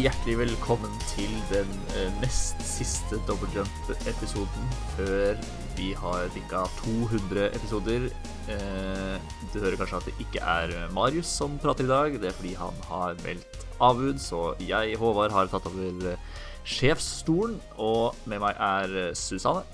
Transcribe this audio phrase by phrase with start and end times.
[0.00, 5.40] hjertelig velkommen til den eh, nest siste Double Jump-episoden før
[5.76, 8.06] vi har bikka 200 episoder.
[8.48, 12.16] Eh, du hører kanskje at det ikke er Marius som prater i dag.
[12.22, 16.24] Det er fordi han har meldt avbud, så jeg, Håvard, har tatt over eh,
[16.64, 17.58] sjefsstolen.
[17.76, 19.66] Og med meg er Susanne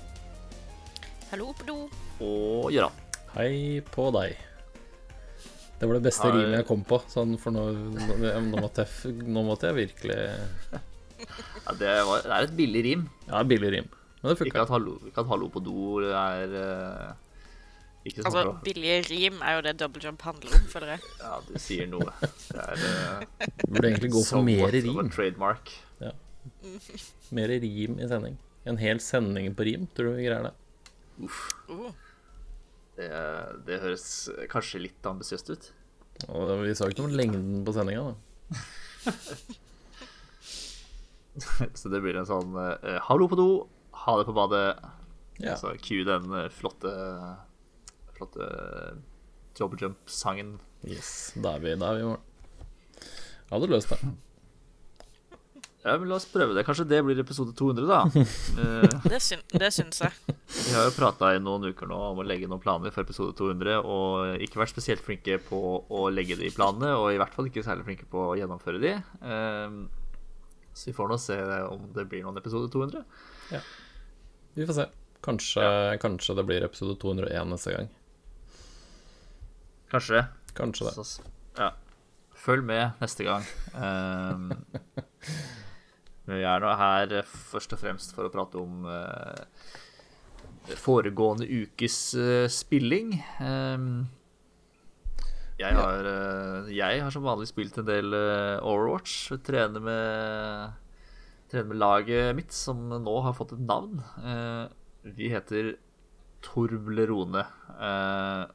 [1.31, 1.79] Hallo på do.
[2.19, 2.99] og Gøran.
[3.37, 4.46] Hei på deg.
[5.77, 9.43] Det var det beste rimet jeg kom på, sånn for nå, nå, måtte jeg, nå
[9.45, 10.17] måtte jeg virkelig
[11.67, 13.05] Ja, det, var, det er et billig rim.
[13.27, 13.87] Ja, billig rim.
[14.21, 14.65] Men det Ikke funka.
[14.73, 17.11] hallo, ikke at hallo på do er uh,
[18.07, 21.11] ikke sånn Altså, billige rim er jo det double jump handler om, føler jeg.
[21.21, 22.15] Ja, du sier noe.
[22.23, 25.13] Det er uh, Burde egentlig gå for mer rim.
[25.13, 25.75] trademark.
[27.37, 28.37] Mer rim i sending.
[28.67, 30.53] En hel sending på rim, tror du vi greier det?
[31.27, 31.43] Uff.
[31.69, 31.91] Uh,
[32.97, 33.09] Det,
[33.67, 34.07] det høres
[34.51, 35.63] kanskje litt ambisiøst ut.
[36.33, 38.15] Og vi sa ikke noe om lengden på sendinga, da.
[41.77, 43.49] Så det blir en sånn uh, hallo på do,
[44.05, 44.81] ha det på badet.
[45.37, 45.53] Ja.
[45.61, 46.89] Så cue den eh, flotte
[48.17, 48.47] flotte
[49.57, 50.55] double jump-sangen.
[50.87, 52.17] Yes, da er vi, da er vi i mål.
[53.51, 53.99] Hadde løst det.
[55.87, 56.65] Ja, men La oss prøve det.
[56.67, 58.01] Kanskje det blir episode 200, da.
[58.59, 60.11] Eh, det, syn det syns jeg.
[60.49, 63.35] Vi har jo prata i noen uker nå om å legge noen planer for episode
[63.39, 67.47] 200, og ikke vært spesielt flinke på å legge de planene, og i hvert fall
[67.47, 68.93] ikke særlig flinke på å gjennomføre de.
[69.23, 69.79] Ehm,
[70.77, 71.37] Så vi får nå se
[71.71, 73.05] om det blir noen episode 200.
[74.57, 74.87] Vi får se.
[75.25, 75.63] Kanskje,
[76.03, 77.87] kanskje det blir episode 201 neste gang.
[79.89, 80.25] Kanskje.
[80.57, 80.93] Kanskje det.
[80.99, 81.23] Så,
[81.57, 81.71] ja.
[82.37, 83.47] Følg med neste gang.
[86.27, 89.43] Ehm, vi er nå her eh, først og fremst for å prate om eh,
[90.75, 93.15] foregående ukes eh, spilling.
[93.39, 94.07] Ehm,
[95.57, 96.05] jeg, har,
[96.69, 99.31] jeg har som vanlig spilt en del Overwatch.
[99.41, 100.75] Trener med,
[101.49, 104.03] trener med laget mitt, som nå har fått et navn.
[105.17, 105.73] Vi heter
[106.45, 107.41] Torblerone.
[107.73, 108.45] Uh,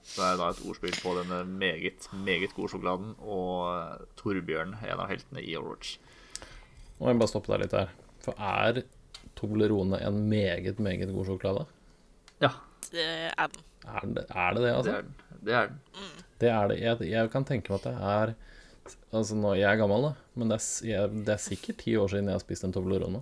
[0.00, 5.10] så er da et ordspill på denne meget, meget gode sjokoladen og Torbjørn, en av
[5.12, 5.98] heltene i Overwatch.
[7.00, 7.92] Nå må jeg bare stoppe deg litt her.
[8.20, 8.82] For er
[9.40, 11.66] Toblerone en meget, meget god sjokolade?
[12.44, 12.50] Ja,
[12.90, 13.64] Det er den.
[13.88, 14.92] Er det er det, det det altså?
[14.92, 15.14] er den.
[15.40, 15.80] Det er den.
[16.40, 16.78] Det er det.
[16.80, 18.34] Jeg, jeg kan tenke meg at det er
[19.14, 22.08] Altså, nå, jeg er gammel, da, men det er, jeg, det er sikkert ti år
[22.10, 23.20] siden jeg har spist en Toblerone.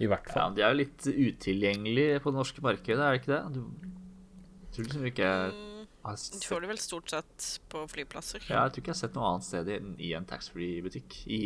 [0.00, 0.38] I hvert fall.
[0.42, 3.42] Ja, De er jo litt utilgjengelige på det norske markedet, er det ikke det?
[3.54, 3.62] Du
[4.66, 5.52] jeg tror liksom ikke jeg
[6.06, 8.42] har Du sett, får det vel stort sett på flyplasser.
[8.48, 11.42] ja, Jeg tror ikke jeg har sett noe annet sted enn i en taxfree-butikk i,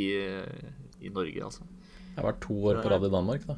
[1.00, 1.66] i Norge, altså.
[2.11, 3.56] Jeg har vært to år på rad i Danmark, da.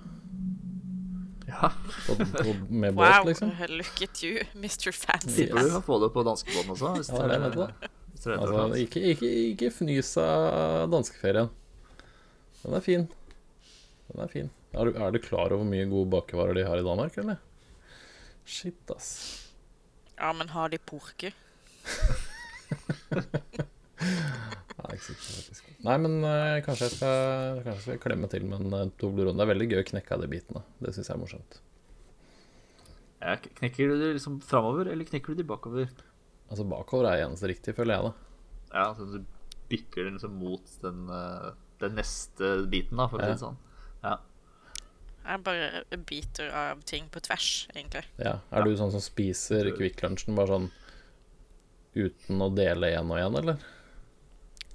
[1.48, 1.68] Ja,
[2.06, 3.50] På, på, med båt, Wow, liksom.
[3.68, 4.92] look at you, Mr.
[4.94, 5.34] Fancy.
[5.42, 6.92] Tipper du kan få det på danskebåten også.
[6.96, 7.68] Hvis Ja, det er det
[8.22, 11.48] Altså, ikke, ikke, ikke fnys av danskeferien.
[12.62, 13.08] Den er fin.
[14.12, 14.50] Den er fin.
[14.72, 17.40] Er du, er du klar over hvor mye gode bakevarer de har i Danmark, eller?
[18.46, 19.10] Shit, ass.
[20.16, 21.34] Ja, men har de porker?
[24.82, 25.71] Er ikke sikkert, faktisk.
[25.82, 29.34] Nei, men uh, kanskje, jeg skal, kanskje jeg skal klemme til med en uh, Toblerone.
[29.38, 30.62] Det er veldig gøy å knekke av de bitene.
[30.78, 31.58] Det syns jeg er morsomt.
[33.18, 35.90] ja, Knekker du det liksom framover, eller knekker du de bakover?
[36.48, 38.68] Altså, bakover er eneste riktig, føler jeg, da.
[38.72, 39.18] Ja, så du
[39.72, 41.50] bikker den liksom mot den, uh,
[41.82, 43.58] den neste biten, da, for å si det sånn.
[44.04, 44.16] Ja.
[45.22, 48.06] Jeg bare biter av ting på tvers, egentlig.
[48.22, 48.38] Ja.
[48.54, 50.72] Er du sånn som spiser Kvikk Lunsjen bare sånn
[51.94, 53.62] uten å dele én og én, eller?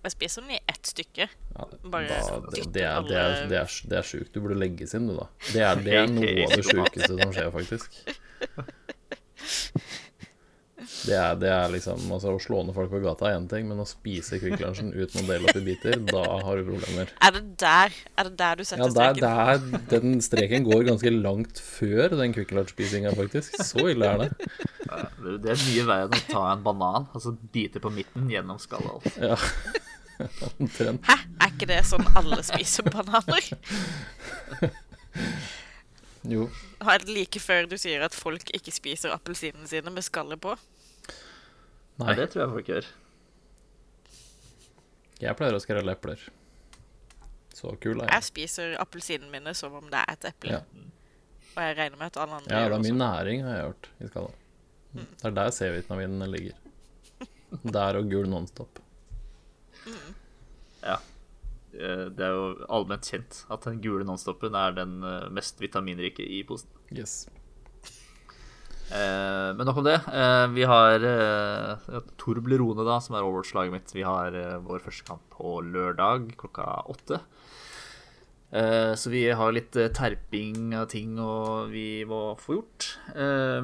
[0.06, 1.28] Jeg spiser den i ett stykke.
[1.90, 4.32] Bare da, det, det, er, det, er, det, er, det er sjukt.
[4.36, 5.28] Du burde legges inn, du, da.
[5.52, 8.02] Det er, det er noe av det sjukeste som skjer, faktisk.
[11.08, 13.66] Det er, det er liksom altså, Å slå ned folk på gata er én ting,
[13.70, 17.12] men å spise Kvikk Lunsjen uten å dele opp i biter, da har du problemer.
[17.24, 19.74] Er det der, er det der du Ja, setter der, streken?
[19.74, 23.58] der, den streken går ganske langt før den Kvikk Lunsj-spisinga, faktisk.
[23.68, 24.30] Så ille er det.
[24.38, 28.30] Det det er mye verre enn å ta en banan og så bite på midten
[28.32, 28.94] gjennom skallet.
[28.96, 29.34] Altså.
[29.34, 29.36] Ja,
[30.60, 31.06] omtrent.
[31.08, 31.16] Hæ?
[31.44, 33.52] Er ikke det sånn alle spiser bananer?
[36.28, 36.50] Jo.
[36.84, 40.56] Er det like før du sier at folk ikke spiser appelsinene sine med skallet på?
[40.58, 42.90] Ja, Nei, det tror jeg folk gjør.
[45.24, 46.26] jeg pleier å skrelle epler.
[47.58, 48.12] Så kul er jeg.
[48.14, 50.60] Jeg spiser appelsinene mine som om det er et eple.
[50.60, 50.60] Ja.
[51.56, 53.56] Og jeg regner med at alle andre Ja, gjør det er det mye næring, har
[53.56, 54.44] jeg hørt, i skallet.
[54.98, 56.60] Det er der C-vitaminene ligger.
[57.78, 58.84] Der og gul Nonstop.
[60.84, 60.98] Ja.
[61.78, 66.24] Eh, Det er jo allment kjent at den gule nonstopen er den eh, mest vitaminrike
[66.26, 66.70] i posen.
[66.96, 67.28] Yes.
[68.88, 69.98] Eh, men nok om det.
[70.08, 73.92] Eh, vi har eh, Torblerone, da, som er Overwatch-laget mitt.
[73.96, 77.20] Vi har eh, vår første kamp på lørdag klokka åtte.
[78.56, 82.94] Eh, så vi har litt terping av ting og vi må få gjort.
[83.12, 83.60] Eh,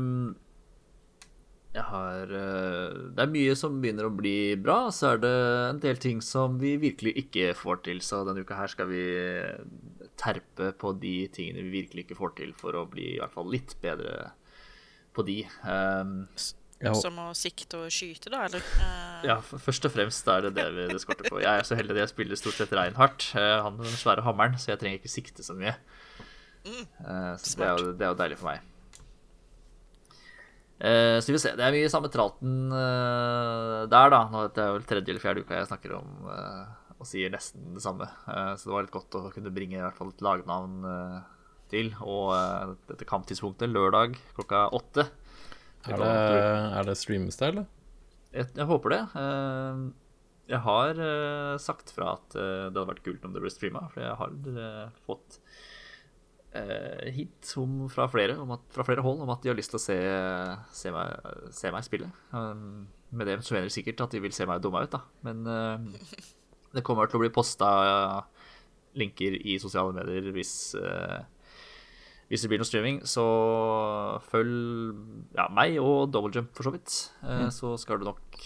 [1.73, 5.33] jeg har eh, Det er mye som begynner å bli bra, så er det
[5.71, 8.01] en del ting som vi virkelig ikke får til.
[8.05, 9.03] Så denne uka her skal vi
[10.21, 13.49] terpe på de tingene vi virkelig ikke får til, for å bli i hvert fall
[13.49, 14.31] litt bedre
[15.13, 15.39] på de.
[15.65, 16.19] Um,
[16.83, 18.59] Ja, Som å sikte og skyte, da, eller?
[18.83, 21.37] Eh, ja, først og fremst er det det vi det skorter på.
[21.39, 23.29] Jeg er så heldig at jeg spiller stort sett Reinhardt.
[23.39, 25.77] eh, Han med den svære hammeren, så jeg trenger ikke sikte så mye.
[26.65, 28.59] Eh, Så det er, jo, det er jo deilig for meg.
[30.79, 31.53] Eh, Så vi vil se.
[31.57, 34.21] Det er mye samme traten eh, der, da.
[34.31, 36.63] Nå, Det er vel tredje eller fjerde uka jeg snakker om eh,
[36.99, 38.05] og sier nesten det samme.
[38.55, 40.85] Så det var litt godt å kunne bringe i hvert fall et lagnavn
[41.67, 41.89] til.
[41.99, 42.29] Og
[42.87, 45.03] dette kamptidspunktet, lørdag klokka åtte.
[45.89, 46.07] er, det,
[46.79, 47.65] er det streames det, eller?
[48.31, 49.01] Jeg, jeg håper det.
[50.53, 51.03] Jeg har
[51.59, 54.39] sagt fra at det hadde vært kult om det ble streama, for jeg har
[55.03, 55.41] fått
[57.15, 59.79] hint om, fra, flere, om at, fra flere hold om at de har lyst til
[59.79, 59.97] å se,
[60.75, 62.09] se, meg, se meg spille.
[62.29, 65.01] Um, med det så mener de sikkert at de vil se meg dumme ut, da.
[65.25, 66.23] Men uh,
[66.73, 67.69] det kommer til å bli posta
[68.97, 71.23] linker i sosiale medier hvis uh,
[72.33, 73.23] hvis det blir noe streaming, så
[74.31, 76.95] følg ja, meg og Double Jump for så vidt.
[77.21, 78.39] Eh, Så skal du nok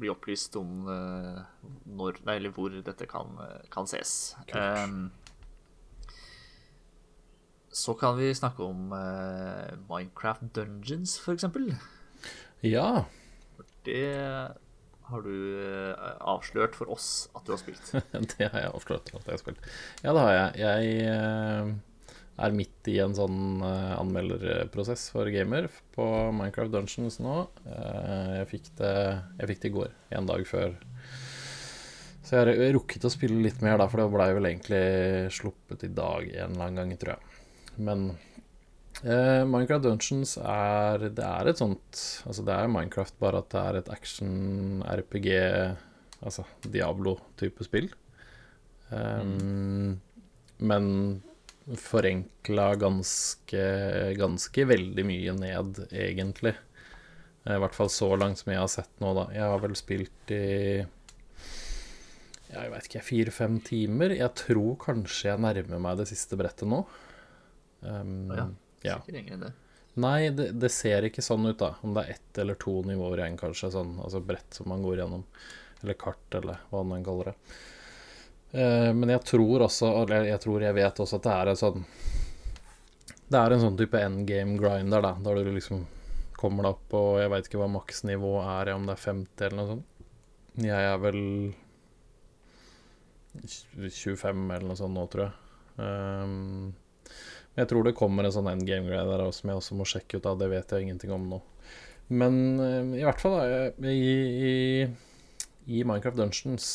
[0.00, 1.42] bli opplyst om eh,
[1.92, 4.32] når, nei, eller hvor dette kan, eh, kan ses.
[4.56, 5.10] Um,
[7.72, 11.72] så kan vi snakke om eh, Minecraft Dungeons, eksempel.
[12.60, 13.06] Ja.
[13.86, 14.04] Det
[15.12, 17.94] har du eh, avslørt for oss at du har spilt.
[18.36, 19.72] Det har jeg avslørt at jeg har spilt.
[20.04, 20.60] Ja, det har jeg.
[20.62, 21.72] Jeg eh,
[22.46, 27.42] er midt i en sånn eh, anmelderprosess for gamer på Minecraft Dungeons nå.
[27.66, 28.94] Jeg, fikk det,
[29.40, 30.78] jeg fikk det i går, en dag før.
[32.22, 34.84] Så jeg har rukket å spille litt mer, da, for det blei vel egentlig
[35.34, 37.31] sluppet i dag en eller annen gang, tror jeg.
[37.76, 38.10] Men
[39.02, 43.62] eh, Minecraft Dungeons er Det er et sånt Altså, det er Minecraft, bare at det
[43.62, 45.28] er et action-RPG,
[46.22, 47.90] altså Diablo-type spill.
[48.92, 50.00] Um,
[50.60, 50.88] Men
[51.78, 53.64] forenkla ganske,
[54.18, 56.56] ganske veldig mye ned, egentlig.
[57.44, 59.28] Eh, I hvert fall så langt som jeg har sett nå, da.
[59.34, 60.42] Jeg har vel spilt i
[62.52, 64.12] jeg vet ikke, fire-fem timer.
[64.12, 66.82] Jeg tror kanskje jeg nærmer meg det siste brettet nå.
[67.82, 68.46] Um, Ja,
[68.82, 68.96] ja.
[69.00, 69.52] Sikkert lenger det.
[69.94, 71.74] Nei, det, det ser ikke sånn ut, da.
[71.84, 73.72] Om det er ett eller to nivåer igjen, kanskje.
[73.74, 75.24] Sånn, altså brett som man går gjennom.
[75.82, 77.36] Eller kart, eller hva man kaller det.
[78.52, 81.56] Uh, men jeg tror også, eller jeg tror jeg vet også, at det er en
[81.56, 81.84] sånn
[83.32, 85.14] Det er en sånn type endgame grinder, da.
[85.24, 85.86] Der du liksom
[86.36, 89.58] kommer deg opp på Jeg veit ikke hva maksnivå er, om det er 50 eller
[89.60, 89.88] noe sånt.
[90.60, 91.20] Jeg er vel
[93.40, 95.36] 25 eller noe sånt nå, tror jeg.
[95.80, 96.74] Um,
[97.58, 100.28] jeg tror det kommer en sånn endgame-greie der også, som jeg også må sjekke ut
[100.28, 100.38] av.
[100.40, 101.40] Det vet jeg ingenting om nå.
[102.12, 104.14] Men eh, i hvert fall da, i,
[104.48, 104.54] i,
[105.68, 106.66] i Minecraft Dungeons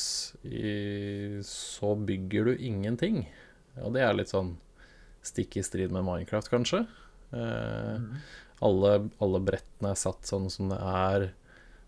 [0.46, 3.26] i, så bygger du ingenting.
[3.82, 4.56] Og det er litt sånn
[5.26, 6.86] stikk i strid med Minecraft, kanskje.
[7.36, 8.06] Eh,
[8.66, 11.30] alle, alle brettene er satt sånn som det er.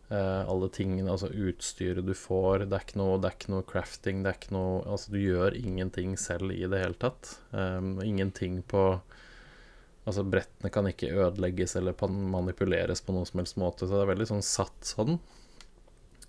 [0.10, 2.66] Eh, alle tingene, altså utstyret du får.
[2.66, 4.24] Det er ikke noe, det er ikke noe crafting.
[4.26, 7.36] Det er ikke noe Altså, du gjør ingenting selv i det hele tatt.
[7.54, 8.86] Um, ingenting på
[10.10, 14.10] Altså, brettene kan ikke ødelegges eller manipuleres på noen som helst måte, så det er
[14.16, 15.20] veldig sånn satt sånn.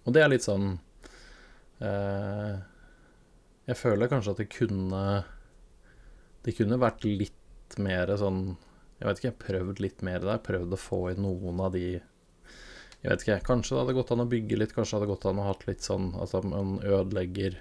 [0.04, 0.74] Og det er litt sånn
[1.80, 2.54] uh,
[3.68, 5.02] Jeg føler kanskje at det kunne
[6.44, 8.56] Det kunne vært litt mer sånn
[8.98, 10.44] Jeg vet ikke, jeg har prøvd litt mer der.
[10.44, 12.02] Prøvd å få i noen av de
[13.00, 15.26] jeg vet ikke, Kanskje det hadde gått an å bygge litt, kanskje det hadde gått
[15.30, 17.60] an å ha litt sånn at man ødelegger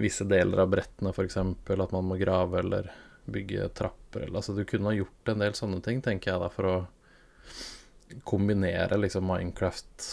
[0.00, 1.36] visse deler av brettene, f.eks.
[1.36, 2.90] At man må grave eller
[3.30, 4.26] bygge trapper.
[4.26, 6.76] Eller, altså, du kunne ha gjort en del sånne ting, tenker jeg, da, for å
[8.28, 10.08] kombinere liksom Minecraft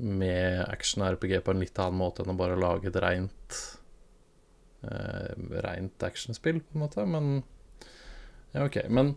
[0.00, 3.56] med action-RPG på en litt annen måte enn å bare lage et reint
[4.86, 5.32] eh,
[5.64, 7.06] Reint actionspill, på en måte.
[7.08, 7.32] Men
[8.54, 8.82] ja, OK.
[8.88, 9.14] Men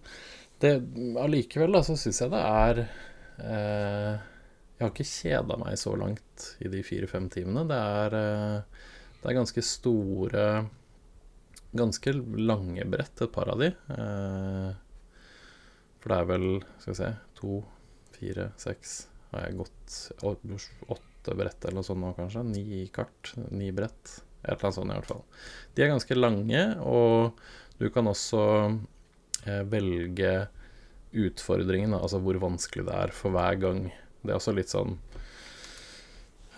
[1.19, 2.85] allikevel, da, så syns jeg det er
[3.37, 7.65] Jeg har ikke kjeda meg så langt i de fire-fem timene.
[7.69, 8.87] Det er, eh,
[9.21, 10.47] det er ganske store
[11.73, 13.71] Ganske lange brett, et par av de.
[13.73, 14.73] Eh,
[15.97, 16.45] for det er vel,
[16.77, 17.07] skal vi se,
[17.39, 17.55] to,
[18.13, 18.91] fire, seks
[19.31, 22.43] Har jeg gått åtte brett eller noe sånt nå, kanskje?
[22.45, 23.31] Ni kart?
[23.49, 24.19] Ni brett?
[24.43, 25.23] Et eller annet sånt, i hvert fall.
[25.73, 27.41] De er ganske lange, og
[27.79, 28.43] du kan også
[29.47, 30.33] eh, velge
[31.13, 33.83] utfordringen, altså hvor vanskelig det er for hver gang.
[34.23, 34.95] Det er også litt sånn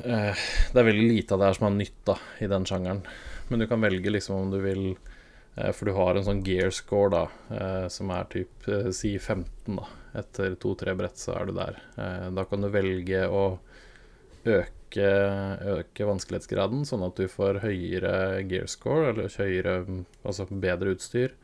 [0.04, 0.38] eh,
[0.72, 3.04] Det er veldig lite av det her som er nytt da, i den sjangeren.
[3.50, 6.74] Men du kan velge liksom om du vil eh, For du har en sånn gear
[6.76, 7.26] score, da,
[7.58, 9.90] eh, som er typ si 15, da.
[10.16, 11.80] Etter to-tre brett så er du der.
[12.32, 13.58] Da kan du velge å
[14.48, 15.10] øke,
[15.76, 18.14] øke vanskelighetsgraden, sånn at du får høyere
[18.48, 19.82] gear score, eller høyere
[20.24, 21.36] Altså bedre utstyr.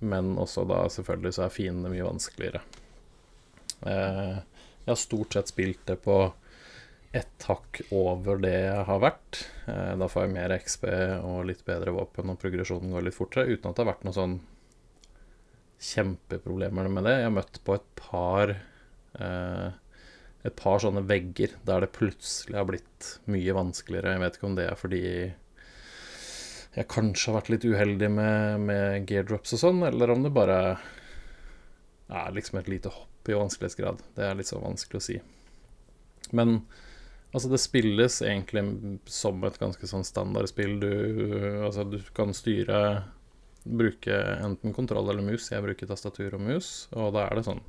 [0.00, 2.62] Men også da selvfølgelig så er fiendene mye vanskeligere.
[3.86, 4.38] Eh,
[4.84, 6.20] jeg har stort sett spilt det på
[7.12, 9.42] ett hakk over det jeg har vært.
[9.66, 10.86] Eh, da får jeg mer XP
[11.26, 13.50] og litt bedre våpen, og progresjonen går litt fortere.
[13.50, 14.40] Uten at det har vært noen sånn
[15.90, 17.16] kjempeproblemer med det.
[17.18, 19.68] Jeg har møtt på et par eh,
[20.40, 24.14] Et par sånne vegger der det plutselig har blitt mye vanskeligere.
[24.14, 25.02] Jeg vet ikke om det er fordi
[26.76, 30.58] jeg kanskje har vært litt uheldig med, med geardrops og sånn, eller om det bare
[32.10, 34.02] er liksom et lite hopp i vanskelighetsgrad.
[34.16, 35.16] Det er litt så vanskelig å si.
[36.30, 36.60] Men
[37.32, 38.64] altså, det spilles egentlig
[39.10, 40.78] som et ganske sånn standardspill.
[40.82, 40.92] Du,
[41.66, 43.02] altså, du kan styre
[43.60, 45.50] Bruke enten kontroll eller mus.
[45.52, 47.60] Jeg bruker tastatur og mus, og da er det sånn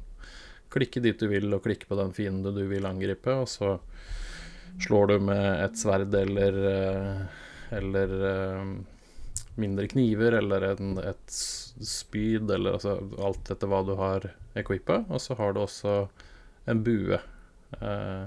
[0.72, 3.74] Klikke dit du vil, og klikke på den fiende du vil angripe, og så
[4.80, 6.56] slår du med et sverd eller
[7.72, 8.12] Eller
[9.56, 15.04] mindre kniver eller en, et spyd, eller altså alt etter hva du har equippa.
[15.10, 15.96] Og så har du også
[16.72, 17.20] en bue
[17.80, 18.26] eh,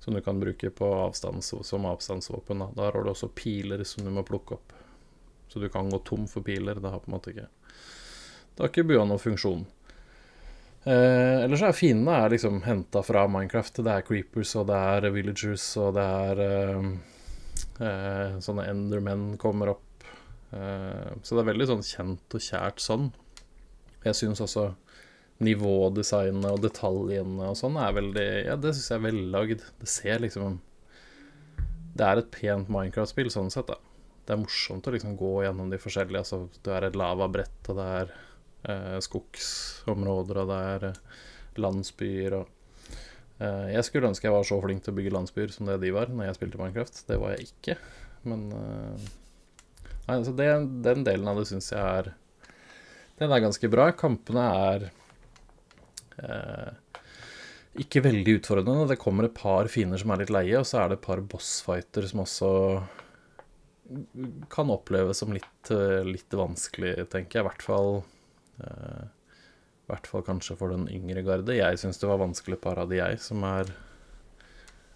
[0.00, 2.58] som du kan bruke avstands, som avstandsvåpen.
[2.64, 2.70] Da.
[2.76, 4.72] Der har du også piler som du må plukke opp.
[5.48, 6.80] Så du kan gå tom for piler.
[6.80, 7.48] Det har på en måte ikke
[8.54, 9.66] Det har ikke bua noen funksjon.
[10.84, 13.82] Eh, ellers er fiendene liksom henta fra Minecraft.
[13.84, 17.19] Det er creepers, og det er villagers, og det er eh, eh,
[17.80, 19.90] sånne endermen kommer opp
[20.50, 23.10] Eh, så det er veldig sånn kjent og kjært sånn.
[24.02, 24.70] Jeg syns også
[25.44, 29.64] nivådesignet og detaljene og sånn er veldig Ja, det syns jeg er vellagd.
[29.80, 30.58] Det ser liksom
[31.96, 33.76] Det er et pent Minecraft-spill sånn sett, da.
[34.26, 36.22] Det er morsomt å liksom gå gjennom de forskjellige.
[36.22, 38.12] Altså, det er et lavabrett, og det er
[38.70, 41.00] eh, skogsområder, og det er eh,
[41.60, 42.59] landsbyer og eh,
[43.40, 46.10] Jeg skulle ønske jeg var så flink til å bygge landsbyer som det de var
[46.12, 46.98] når jeg spilte Minecraft.
[47.08, 47.76] Det var jeg ikke.
[48.28, 49.10] Men eh,
[50.10, 50.48] Nei, altså det,
[50.84, 52.12] den delen av det syns jeg er
[53.20, 53.90] Den er ganske bra.
[53.94, 54.86] Kampene er
[56.18, 56.70] eh,
[57.84, 58.88] ikke veldig utfordrende.
[58.90, 61.22] Det kommer et par fiender som er litt leie, og så er det et par
[61.22, 62.50] bossfighter som også
[64.50, 67.44] kan oppleves som litt, eh, litt vanskelig, tenker jeg.
[67.44, 67.92] I hvert fall
[68.64, 69.06] eh,
[69.90, 71.58] I hvert fall kanskje for den yngre garde.
[71.58, 73.72] Jeg syns det var vanskelig par av de jeg, som er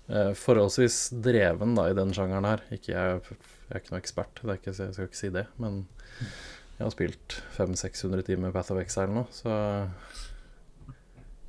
[0.07, 2.63] eh, forholdsvis dreven da i den sjangeren her.
[2.79, 3.35] Ikke jeg
[3.65, 5.47] jeg er ikke noe ekspert, ikke, jeg skal ikke si det.
[5.63, 5.81] Men
[6.77, 9.55] jeg har spilt 500-600 timer Path of Exile nå, så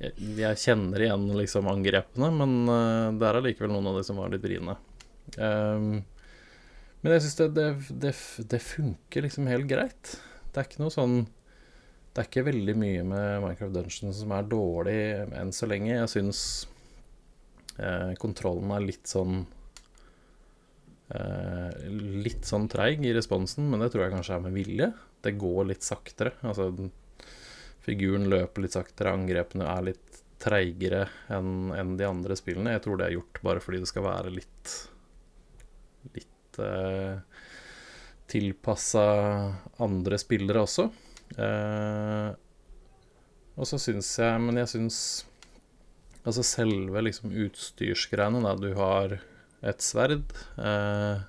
[0.00, 4.20] jeg, jeg kjenner igjen liksom angrepene, men uh, det er allikevel noen av de som
[4.20, 4.78] var litt vriene.
[5.36, 6.00] Um,
[7.02, 7.68] men jeg syns det, det,
[8.06, 8.12] det,
[8.54, 10.16] det, funker liksom helt greit.
[10.50, 11.18] Det er ikke noe sånn
[12.16, 15.00] Det er ikke veldig mye med Minecraft Dungeons som er dårlig
[15.36, 15.92] enn så lenge.
[15.92, 16.40] Jeg syns
[17.76, 19.42] eh, kontrollen er litt sånn
[21.06, 24.90] Eh, litt sånn treig i responsen, men det tror jeg kanskje er med vilje.
[25.22, 26.34] Det går litt saktere.
[26.46, 26.70] Altså,
[27.84, 32.74] figuren løper litt saktere, angrepene er litt treigere enn en de andre spillene.
[32.74, 34.74] Jeg tror det er gjort bare fordi det skal være litt
[36.16, 37.14] litt eh,
[38.26, 39.06] tilpassa
[39.86, 40.90] andre spillere også.
[41.34, 42.28] Eh,
[43.56, 44.98] og så syns jeg Men jeg syns
[46.26, 48.56] Altså selve liksom utstyrsgreiene, da.
[48.58, 49.20] Du har
[49.62, 50.32] et sverd.
[50.58, 51.20] Eh,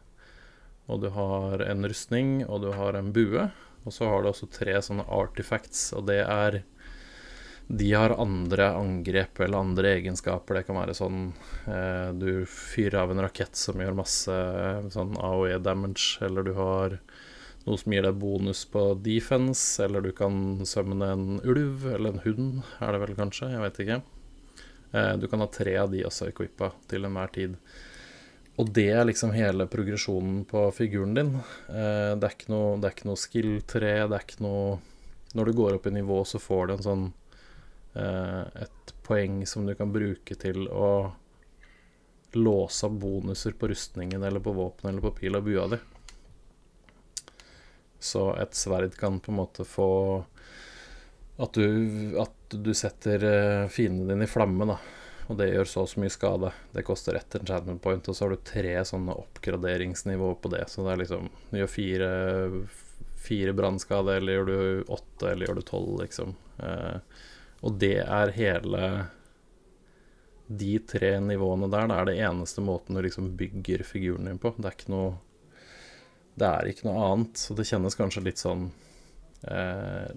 [0.90, 3.44] og du har en rustning, og du har en bue.
[3.86, 6.64] Og så har du også tre sånne artifacts, og det er
[7.68, 10.56] De har andre angrep eller andre egenskaper.
[10.56, 11.22] Det kan være sånn
[11.68, 14.38] eh, du fyrer av en rakett som gjør masse
[14.96, 16.98] sånn AOE damage, eller du har
[17.68, 22.24] noe som gir deg bonus på defense, eller du kan sømme en ulv, eller en
[22.24, 24.00] hund, er det vel kanskje, jeg vet ikke.
[24.92, 27.58] Eh, du kan ha tre av de også equippa til enhver tid.
[28.58, 31.36] Og det er liksom hele progresjonen på figuren din.
[31.70, 34.78] Eh, det er ikke noe, noe skill-tre, det er ikke noe
[35.36, 37.02] Når du går opp i nivå, så får du en sånn
[38.00, 41.12] eh, et poeng som du kan bruke til å
[42.38, 45.82] låse opp bonuser på rustningen eller på våpenet eller på pil og bua di.
[48.00, 49.90] Så et sverd kan på en måte få
[51.38, 53.22] at du, at du setter
[53.70, 54.78] fiendene dine i flamme, da
[55.28, 56.52] og det gjør så og så mye skade.
[56.72, 60.64] Det koster ett enchantment point, og så har du tre sånne oppgraderingsnivåer på det.
[60.72, 62.12] Så det er liksom Du gjør fire,
[63.28, 66.36] fire brannskade, eller gjør du åtte, eller gjør du tolv, liksom.
[66.64, 66.98] Eh,
[67.68, 68.90] Og det er hele
[70.48, 74.54] De tre nivåene der, det er det eneste måten du liksom bygger figuren din på.
[74.56, 75.18] Det er ikke noe
[76.38, 77.42] Det er ikke noe annet.
[77.42, 78.70] Så det kjennes kanskje litt sånn
[79.50, 80.08] eh,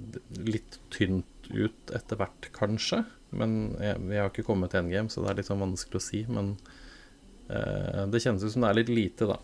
[0.45, 3.05] Litt tynt ut etter hvert, kanskje.
[3.31, 6.25] Men vi har ikke kommet til endgame, så det er litt sånn vanskelig å si.
[6.31, 6.53] Men
[7.49, 9.41] eh, det kjennes ut som det er litt lite, da.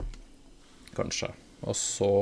[0.97, 1.33] Kanskje.
[1.66, 2.12] Og så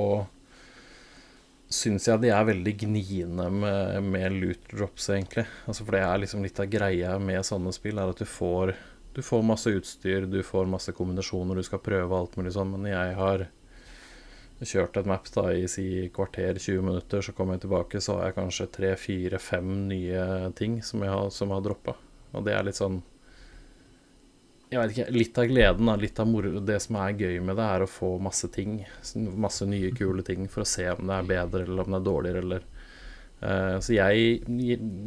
[1.74, 5.46] syns jeg de er veldig gniende med, med loot drops, egentlig.
[5.66, 8.76] Altså, for det er liksom litt av greia med sånne spill, er at du får
[9.14, 12.88] Du får masse utstyr, du får masse kombinasjoner, du skal prøve alt mulig sånn, men
[12.90, 13.44] jeg har
[14.62, 18.30] kjørt et map da i si kvarter, 20 minutter, så kommer jeg tilbake, så har
[18.30, 21.96] jeg kanskje tre, fire, fem nye ting som jeg har, som har droppa.
[22.34, 23.02] Og det er litt sånn
[24.72, 27.66] Jeg vet ikke, litt av gleden, litt av moro Det som er gøy med det,
[27.66, 28.80] er å få masse ting.
[29.38, 32.08] Masse nye, kule ting for å se om det er bedre, eller om det er
[32.08, 32.64] dårligere, eller
[33.42, 34.40] uh, Så jeg,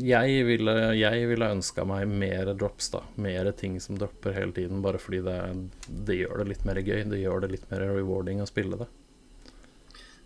[0.04, 3.04] jeg ville, jeg ville ønska meg mer drops, da.
[3.16, 5.42] Mer ting som dropper hele tiden, bare fordi det,
[5.88, 7.04] det gjør det litt mer gøy.
[7.12, 8.92] Det gjør det litt mer rewarding å spille det.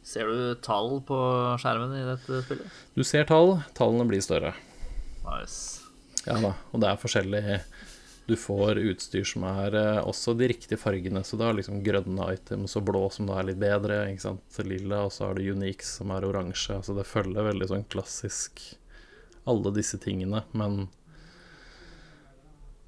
[0.04, 1.18] Ser du tall på
[1.62, 2.82] skjermen i dette spillet?
[2.98, 4.56] Du ser tall, tallene blir større.
[5.26, 5.82] Nice.
[6.26, 7.42] Ja da, og det er forskjellig
[8.28, 12.28] Du får utstyr som er eh, også de riktige fargene, så du har liksom grønne
[12.34, 15.50] items og blå som da er litt bedre, ikke sant, lilla, og så har du
[15.52, 18.62] Unix som er oransje, så det følger veldig sånn klassisk
[19.50, 20.86] alle disse tingene, men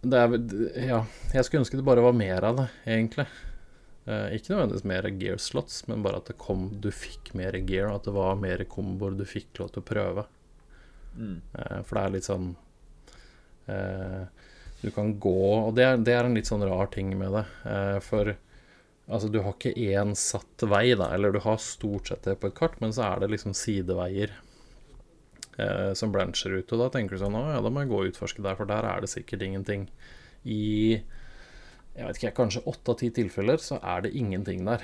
[0.04, 0.38] det er
[0.86, 1.02] Ja,
[1.34, 3.28] jeg skulle ønske det bare var mer av det, egentlig.
[4.04, 7.88] Eh, ikke nødvendigvis mer gear slots, men bare at det kom Du fikk mer gear,
[7.94, 10.26] at det var mer komboer du fikk lov til å prøve.
[11.16, 11.38] Mm.
[11.40, 12.48] Eh, for det er litt sånn
[13.72, 14.24] eh,
[14.82, 17.46] Du kan gå Og det er, det er en litt sånn rar ting med det.
[18.04, 18.34] For
[19.08, 21.14] altså, du har ikke én satt vei, da.
[21.16, 24.36] Eller du har stort sett det på et kart, men så er det liksom sideveier
[25.96, 26.72] som brancher ut.
[26.74, 28.68] Og da tenker du sånn Å ja, da må jeg gå og utforske der, for
[28.68, 29.86] der er det sikkert ingenting.
[30.44, 31.04] I
[31.94, 34.82] jeg vet ikke, kanskje åtte av ti tilfeller så er det ingenting der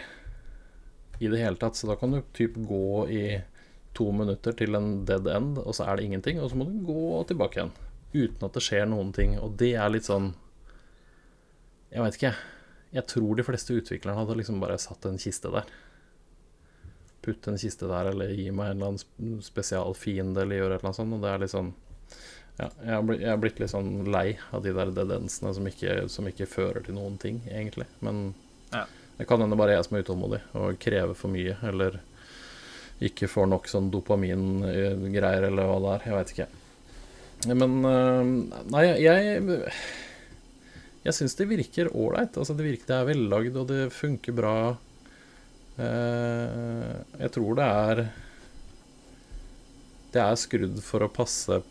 [1.20, 1.78] i det hele tatt.
[1.78, 3.24] Så da kan du typ gå i
[3.98, 6.40] to minutter til en dead end, og så er det ingenting.
[6.42, 7.74] Og så må du gå tilbake igjen
[8.14, 9.36] uten at det skjer noen ting.
[9.42, 10.34] Og det er litt sånn
[11.90, 12.34] Jeg vet ikke,
[12.94, 15.66] jeg tror de fleste utviklerne hadde liksom bare satt en kiste der.
[17.26, 20.84] Putt en kiste der, eller gi meg en eller annen spesial fiende, eller gjøre et
[20.84, 21.16] eller annet sånt.
[21.18, 21.72] Og det er litt sånn
[22.60, 25.54] ja, jeg har, blitt, jeg har blitt litt sånn lei av de der dead endsene
[25.56, 27.88] som ikke, som ikke fører til noen ting, egentlig.
[28.04, 28.34] Men
[28.74, 28.86] Ja.
[29.18, 32.00] det kan hende bare jeg som er utålmodig og krever for mye, eller
[33.02, 36.06] ikke får nok sånn dopamingreier, eller hva det er.
[36.10, 36.50] Jeg veit ikke.
[37.56, 38.24] Men øh,
[38.74, 39.44] Nei, jeg
[41.06, 42.36] Jeg syns det virker ålreit.
[42.36, 44.56] Altså, det virker det er vellagd, og det funker bra.
[45.80, 48.02] Eh, jeg tror det er
[50.12, 51.62] Det er skrudd for å passe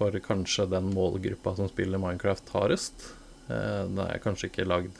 [0.00, 3.10] for kanskje den målgruppa som spiller Minecraft hardest.
[3.52, 4.96] Eh, det er kanskje ikke lagd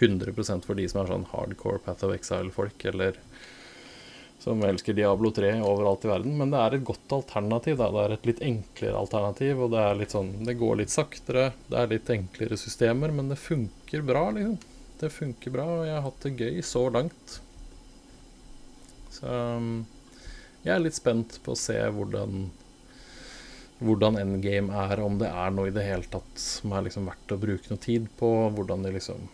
[0.00, 3.18] 100% for de som er sånn hardcore Path of Exile-folk, eller
[4.38, 7.80] som elsker Diablo 3 overalt i verden, men det er et godt alternativ.
[7.80, 7.90] Da.
[7.92, 11.80] Det er et litt enklere alternativ, og det litt sånn Det går litt saktere, det
[11.80, 14.56] er litt enklere systemer, men det funker bra, liksom.
[14.98, 17.34] Det funker bra, og jeg har hatt det gøy så langt.
[19.14, 19.84] Så um,
[20.64, 22.48] jeg er litt spent på å se hvordan
[23.78, 27.34] hvordan endgame er, om det er noe i det hele tatt som er liksom verdt
[27.34, 28.30] å bruke noe tid på.
[28.56, 29.28] Hvordan de liksom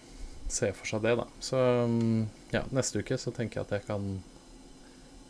[0.53, 1.27] ser for seg det, da.
[1.41, 4.09] Så um, ja, neste uke så tenker jeg at jeg kan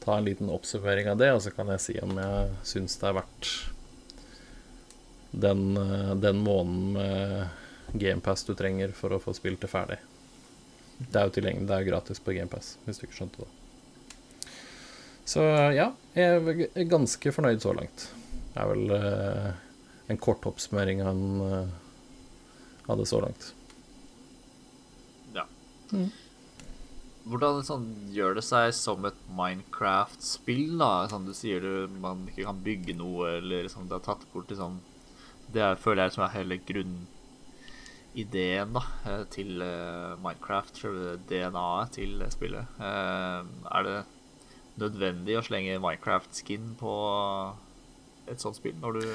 [0.05, 3.09] ta en liten observering av det, og så kan jeg si om jeg syns det
[3.09, 3.53] er verdt
[5.35, 9.97] den, eh, den måneden med GamePass du trenger for å få spilt det ferdig.
[10.99, 14.51] Det er jo tilgjengelig, det er jo gratis på GamePass, hvis du ikke skjønte det.
[15.25, 15.43] Så
[15.75, 18.07] ja, jeg er ganske fornøyd så langt.
[18.55, 19.49] Det er vel eh,
[20.13, 21.73] en kort oppsummering han eh,
[22.87, 23.49] av så langt.
[25.35, 25.47] Ja.
[25.91, 26.11] Mm.
[27.25, 31.09] Hvordan sånn, gjør det seg som et Minecraft-spill, da?
[31.11, 34.51] Sånn, du sier du man ikke kan bygge noe, eller liksom, det er tatt bort
[34.53, 34.73] liksom
[35.55, 37.09] Det er, føler jeg som er hele grunnideen
[38.77, 42.79] da, eh, til eh, Minecraft, selve DNA-et til spillet.
[42.79, 43.41] Eh,
[43.73, 43.99] er det
[44.85, 46.95] nødvendig å slenge Minecraft-skin på
[48.31, 49.09] et sånt spill når du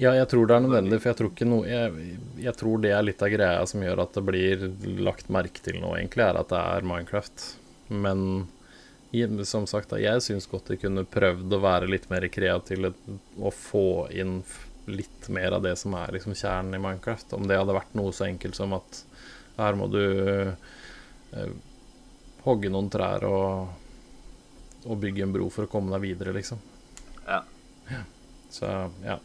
[0.00, 2.90] Ja, jeg tror det er nødvendig, for jeg tror, ikke noe, jeg, jeg tror det
[2.96, 4.64] er litt av greia som gjør at det blir
[5.04, 7.44] lagt merke til nå, egentlig, er at det er Minecraft.
[7.92, 8.48] Men
[9.44, 12.94] som sagt, jeg syns godt de kunne prøvd å være litt mer kreative
[13.36, 14.40] og få inn
[14.90, 17.36] litt mer av det som er liksom kjernen i Minecraft.
[17.36, 19.04] Om det hadde vært noe så enkelt som at
[19.58, 21.52] her må du eh,
[22.46, 23.68] hogge noen trær og,
[24.88, 26.58] og bygge en bro for å komme deg videre, liksom.
[27.28, 27.44] Ja.
[28.52, 28.68] Så
[29.04, 29.16] ja.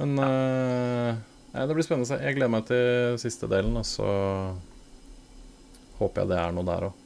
[0.00, 1.20] Men eh,
[1.52, 2.18] nei, det blir spennende.
[2.24, 4.08] Jeg gleder meg til siste delen, og så
[6.00, 7.00] håper jeg det er noe der òg.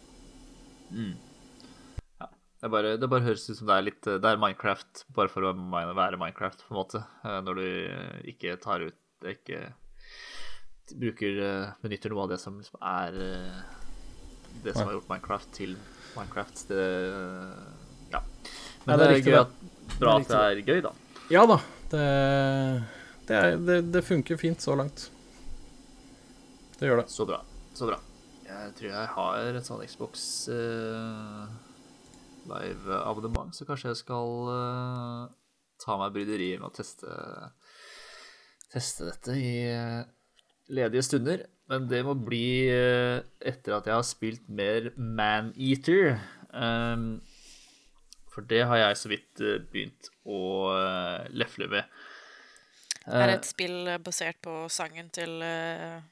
[2.57, 5.45] Det, bare, det bare høres ut som det er litt Det er Minecraft bare for
[5.45, 7.03] å være Minecraft, på en måte.
[7.27, 7.67] Eh, Når du
[8.33, 9.59] ikke tar ut Ikke
[10.97, 13.19] bruker eh, Benytter noe av det som liksom er
[14.65, 15.75] Det som har gjort Minecraft til
[16.17, 16.63] Minecraft.
[16.71, 16.85] Det
[18.15, 18.23] Ja.
[18.87, 19.55] Men Men det er det er gøy at,
[19.99, 20.93] bra at det er gøy, da.
[21.33, 21.59] Ja da.
[21.91, 22.03] Det,
[23.29, 25.09] det, er, det, det funker fint så langt.
[26.79, 27.09] Det gjør det.
[27.13, 27.41] Så bra.
[27.77, 28.01] Så bra.
[28.47, 31.47] Jeg tror jeg har et sånn Xbox uh,
[32.51, 35.25] live-abonnement, så kanskje jeg skal uh,
[35.83, 37.11] ta meg bryderiet med å teste,
[38.73, 40.05] teste dette i uh,
[40.73, 41.47] ledige stunder.
[41.71, 46.21] Men det må bli eh, etter at jeg har spilt mer Maneater.
[46.55, 47.19] Um,
[48.37, 50.41] for det har jeg så vidt eh, begynt å
[50.77, 51.89] uh, lefle med.
[53.07, 56.03] Er det Eh, et spill eh, basert på sangen til eh,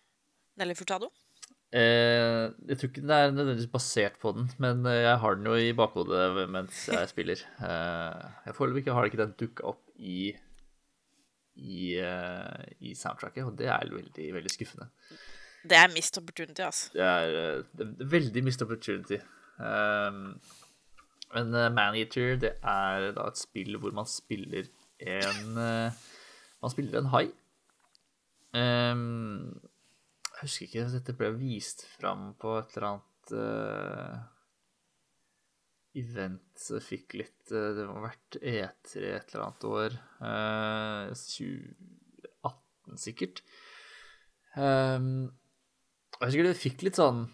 [0.60, 1.10] Nelly Furtado?
[1.74, 5.48] Eh, jeg tror ikke den er nødvendigvis basert på den, men eh, jeg har den
[5.50, 7.44] jo i bakhodet mens jeg spiller.
[7.68, 10.34] Eh, jeg Foreløpig har ikke den dukka opp i
[11.54, 14.88] i, eh, i soundtracket, og det er veldig, veldig skuffende.
[15.62, 16.88] Det er missed opportunity, altså.
[16.92, 19.20] Det er, eh, det er veldig missed opportunity.
[19.58, 20.40] Um,
[21.34, 24.68] men uh, Maneater, det er da et spill hvor man spiller
[25.04, 26.04] en eh,
[26.62, 27.26] Man spiller en hai.
[28.54, 29.50] Um,
[30.30, 34.22] jeg husker ikke hvis dette ble vist fram på et eller annet uh,
[35.98, 39.98] event som fikk litt uh, Det må ha vært E3 et eller annet år.
[40.22, 43.42] Uh, 2018, sikkert.
[44.54, 45.34] Um,
[46.20, 47.26] jeg husker det fikk litt sånn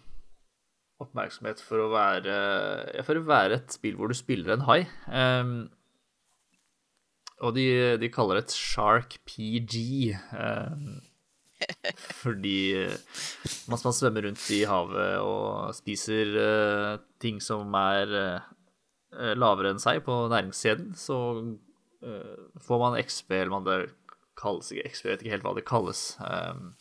[1.01, 4.81] oppmerksomhet for å være For å være et spill hvor du spiller en hai.
[5.07, 5.55] Um,
[7.41, 7.65] og de,
[7.97, 10.13] de kaller det et Shark PG.
[10.35, 11.01] Um,
[12.21, 12.87] fordi
[13.69, 19.81] mens man svømmer rundt i havet og spiser uh, ting som er uh, lavere enn
[19.81, 23.79] seg på næringskjeden, så uh, får man XP, eller man det
[24.41, 26.05] kalles ikke XP, jeg vet ikke helt hva det kalles.
[26.21, 26.71] Um,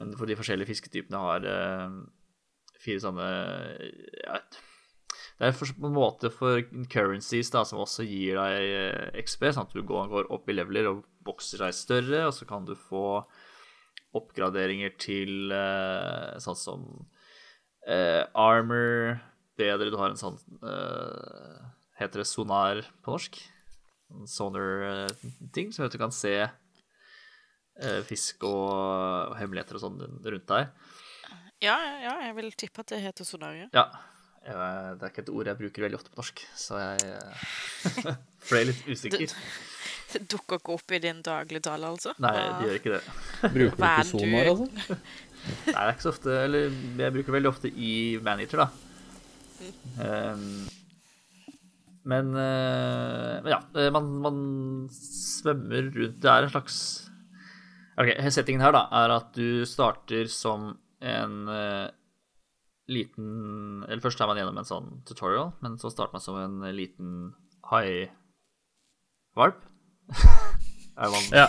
[0.00, 1.96] men for de forskjellige fisketypene har eh,
[2.80, 3.28] fire sånne
[4.24, 4.40] ja,
[5.40, 6.62] Det er på en måte for
[6.92, 10.56] currencies da, som også gir deg eh, XP, sånn at du går, går opp i
[10.56, 13.22] leveler og bokser deg større, og så kan du få
[14.16, 16.86] oppgraderinger til uh, sånn som
[17.86, 19.20] uh, armor
[19.60, 19.90] bedre.
[19.92, 21.68] Du har en sånn uh,
[22.00, 23.36] Heter det sonar på norsk?
[24.10, 26.32] En sonar-ting, som gjør at du kan se
[28.08, 28.72] fisk og,
[29.30, 30.72] og hemmeligheter og sånn rundt deg.
[31.60, 33.68] Ja, ja, jeg vil tippe at det heter sonarie.
[33.76, 33.90] Ja.
[34.40, 38.06] Det er ikke et ord jeg bruker veldig ofte på norsk, så jeg eh,
[38.48, 39.34] ble litt usikker.
[40.10, 42.14] Det dukker ikke opp i din dagligtale, altså?
[42.24, 43.02] Nei, det gjør ikke det.
[43.58, 44.96] Bruker du ikke sonar, altså?
[44.96, 46.66] Nei, det er ikke så ofte Eller
[47.00, 47.92] jeg bruker veldig ofte i
[48.24, 48.88] Manager, da.
[50.00, 50.42] Um,
[52.08, 54.36] men, eh, men ja, eh, man, man
[54.88, 56.78] svømmer rundt Det er en slags
[58.00, 60.70] Ok, settingen her da er at du starter som
[61.00, 61.88] en uh,
[62.90, 66.60] liten Eller først er man gjennom en sånn tutorial, men så starter man som en
[66.76, 67.34] liten
[67.70, 68.10] hai-valp.
[71.00, 71.46] Ja.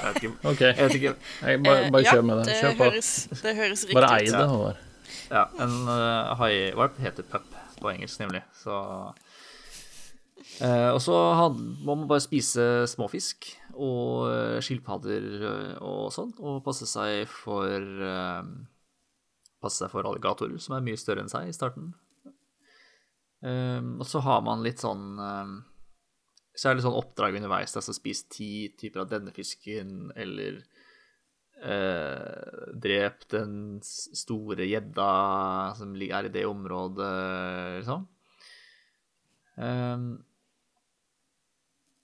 [0.48, 0.62] OK.
[0.62, 1.10] Jeg vet ikke
[1.44, 2.46] Jeg bare, bare ja, kjør med det.
[2.48, 2.84] det Kjør på.
[2.86, 3.10] høres,
[3.42, 3.98] det høres riktig ut.
[3.98, 4.78] Bare ei det, Håvard.
[5.28, 7.50] Ja, en uh, haivalp heter pup
[7.82, 8.46] på engelsk, nemlig.
[8.62, 8.78] Så
[10.62, 11.14] Uh, Og så
[11.82, 17.80] må man bare spise småfisk og eh, skilpadder eh, og sånn, og passe seg for
[17.80, 18.42] eh,
[19.62, 21.91] Passe seg for alligatorer, som er mye større enn seg i starten.
[23.41, 25.54] Um, og så har man litt sånn um,
[26.54, 27.74] Så er det litt sånn oppdrag underveis.
[27.78, 30.60] Altså spis ti typer av denne fisken, eller
[31.63, 35.12] uh, drep den store gjedda
[35.80, 37.13] som er i det området,
[37.80, 38.06] liksom.
[39.62, 40.12] Um,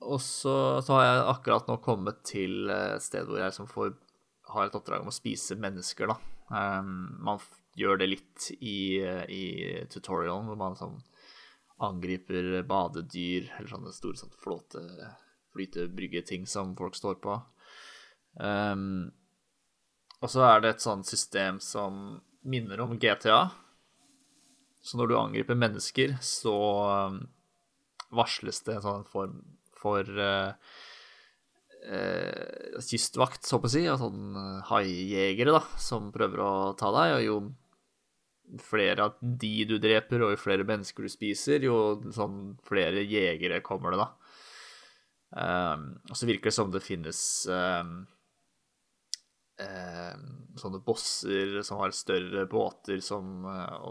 [0.08, 3.96] og så, så har jeg akkurat nå kommet til et sted hvor jeg liksom får,
[4.54, 6.37] har et oppdrag om å spise mennesker, da.
[6.48, 7.42] Um, man
[7.78, 9.44] gjør det litt i, i
[9.92, 10.98] tutorialen, hvor man sånn
[11.84, 14.82] angriper badedyr, eller sånne store sånn flåte,
[15.54, 17.38] flytebryggeting som folk står på.
[18.42, 19.12] Um,
[20.22, 23.50] og så er det et sånt system som minner om GTA.
[24.82, 26.56] Så når du angriper mennesker, så
[27.12, 27.22] um,
[28.16, 29.42] varsles det en sånn form
[29.78, 30.54] for eh,
[31.88, 37.16] eh, kystvakt, så å si, og sånn eh, haijegere, da, som prøver å ta deg.
[37.18, 37.40] Og jo
[38.64, 43.64] flere av de du dreper, og jo flere mennesker du spiser, jo sånn flere jegere
[43.66, 44.12] kommer det, da.
[45.28, 47.20] Um, og så virker det som det finnes
[47.52, 47.98] um,
[49.60, 50.14] eh,
[50.56, 53.90] sånne bosser som har større båter som eh,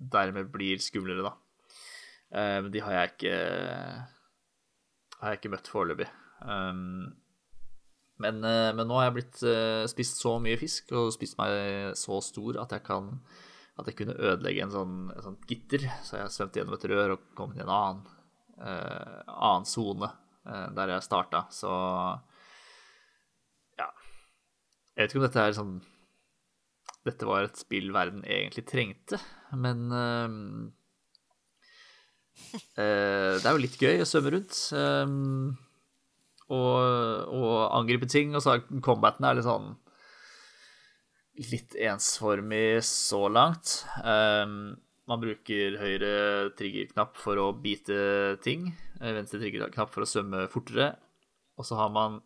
[0.00, 1.36] dermed blir skumlere, da.
[2.30, 3.38] Men de har jeg ikke
[5.18, 6.06] Har jeg ikke møtt foreløpig.
[6.40, 7.10] Um,
[8.20, 11.94] men, eh, men nå har jeg blitt eh, spist så mye fisk og spist meg
[11.96, 13.14] så stor at jeg kan
[13.80, 15.86] at jeg kunne ødelegge en sånn, en sånn gitter.
[16.04, 18.02] Så jeg svømte gjennom et rør og kom til en annen
[18.60, 21.46] uh, annen sone uh, der jeg starta.
[21.54, 21.70] Så
[23.80, 23.88] ja.
[24.92, 25.78] Jeg vet ikke om dette er sånn
[27.08, 29.16] Dette var et spill verden egentlig trengte,
[29.56, 30.28] men uh,
[32.76, 34.58] Det er jo litt gøy å svømme rundt.
[34.76, 35.06] eh,
[36.50, 38.34] og, og angripe ting.
[38.34, 39.72] Og så er combaten er litt sånn
[41.48, 43.80] litt ensformig så langt.
[44.04, 44.76] Um,
[45.10, 46.12] man bruker høyre
[46.58, 48.68] triggerknapp for å bite ting,
[49.00, 50.92] eh, venstre triggerknapp for å svømme fortere.
[51.58, 52.20] Og så har man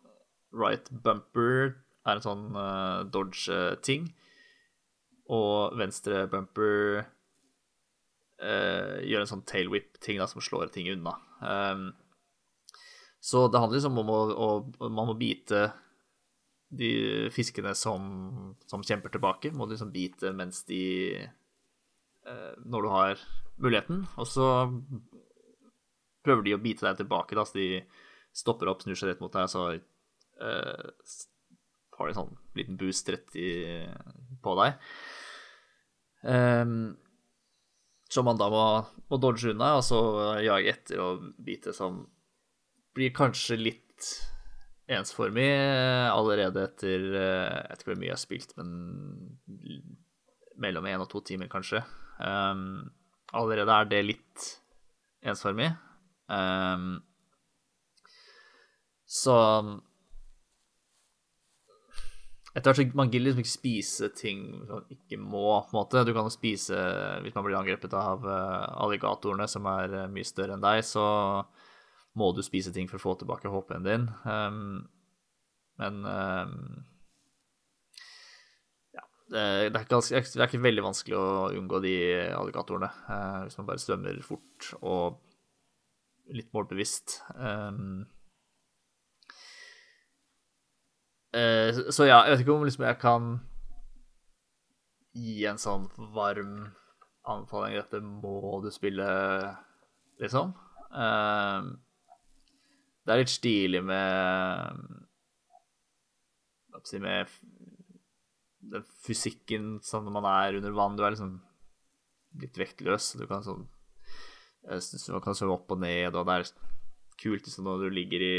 [0.53, 4.11] right bumper, er en sånn uh, dodge-ting.
[5.33, 7.05] Og venstre bumper
[8.43, 11.15] uh, gjør en sånn tailwhip-ting som slår ting unna.
[11.41, 11.87] Um,
[13.25, 15.63] så det handler liksom om å, å Man må bite
[16.75, 16.91] de
[17.33, 18.03] fiskene som,
[18.69, 20.83] som kjemper tilbake, må du liksom bite mens de
[21.23, 23.23] eh, Når du har
[23.61, 24.03] muligheten.
[24.19, 24.49] Og så
[26.25, 27.81] prøver de å bite deg tilbake, da, så de
[28.35, 31.15] stopper opp, snur seg rett mot deg, så eh,
[31.95, 33.49] har de sånn liten boost rett i,
[34.43, 34.75] på deg.
[36.25, 36.95] Um,
[38.09, 38.65] som man da må,
[39.11, 40.01] må dodge unna, og så
[40.43, 42.03] jage etter og bite, som
[42.95, 44.09] blir kanskje litt
[44.91, 45.49] ensformig
[46.13, 48.69] allerede etter Jeg vet ikke hvor mye jeg har spilt, men
[50.61, 51.81] mellom én og to timer, kanskje.
[52.19, 52.85] Um,
[53.35, 54.45] allerede er det litt
[55.25, 55.73] ensformig.
[56.31, 57.01] Um,
[59.05, 59.35] så
[62.55, 66.05] etter hvert så Man gidder liksom ikke spise ting man ikke må, på en måte.
[66.07, 66.79] Du kan jo spise
[67.21, 71.05] Hvis man blir angrepet av alligatorene, som er mye større enn deg, så
[72.15, 74.09] må du spise ting for å få tilbake HP-en din.
[74.23, 74.87] Um,
[75.81, 76.85] men um,
[78.95, 81.27] ja, det, det, er ganske, det, er ikke veldig vanskelig å
[81.59, 81.95] unngå de
[82.37, 85.19] alligatorene uh, hvis man bare svømmer fort og
[86.35, 87.19] litt målbevisst.
[87.35, 88.05] Um,
[91.35, 93.35] uh, så ja, jeg vet ikke om liksom jeg kan
[95.15, 96.71] gi en sånn varm
[97.25, 99.07] anbefaling dette må du spille,
[100.21, 100.53] liksom.
[100.95, 101.75] Um,
[103.05, 104.83] det er litt stilig med
[107.01, 107.31] med
[108.65, 110.97] den fysikken sånn man er under vann.
[110.97, 111.39] Du er liksom
[112.41, 113.15] litt vektløs.
[113.17, 113.65] Du kan sånn
[114.65, 116.47] Man kan svømme opp og ned, og det er
[117.21, 118.37] kult liksom, når du ligger i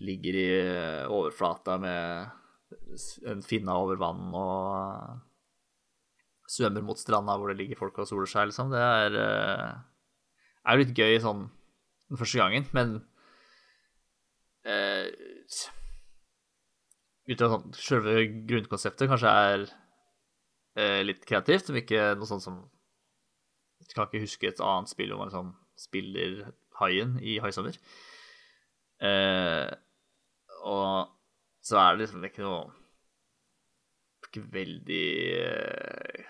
[0.00, 0.50] Ligger i
[1.12, 2.30] overflata med
[3.28, 5.18] en finne over vann og
[6.48, 8.70] svømmer mot stranda hvor det ligger folk og soler seg, liksom.
[8.72, 9.18] Det er,
[10.64, 11.44] er litt gøy sånn
[12.10, 12.96] den første gangen, men
[14.66, 15.06] eh,
[17.30, 19.64] ut av sånn selve grunnkonseptet kanskje er
[20.74, 22.60] eh, litt kreativt, men ikke noe sånt som
[23.80, 27.78] Jeg kan ikke huske et annet spill hvor man liksom spiller haien i Haisommer.
[29.00, 29.70] Eh,
[30.68, 31.14] og
[31.64, 32.66] så er det liksom ikke noe
[34.26, 35.06] Ikke veldig
[35.40, 36.26] eh,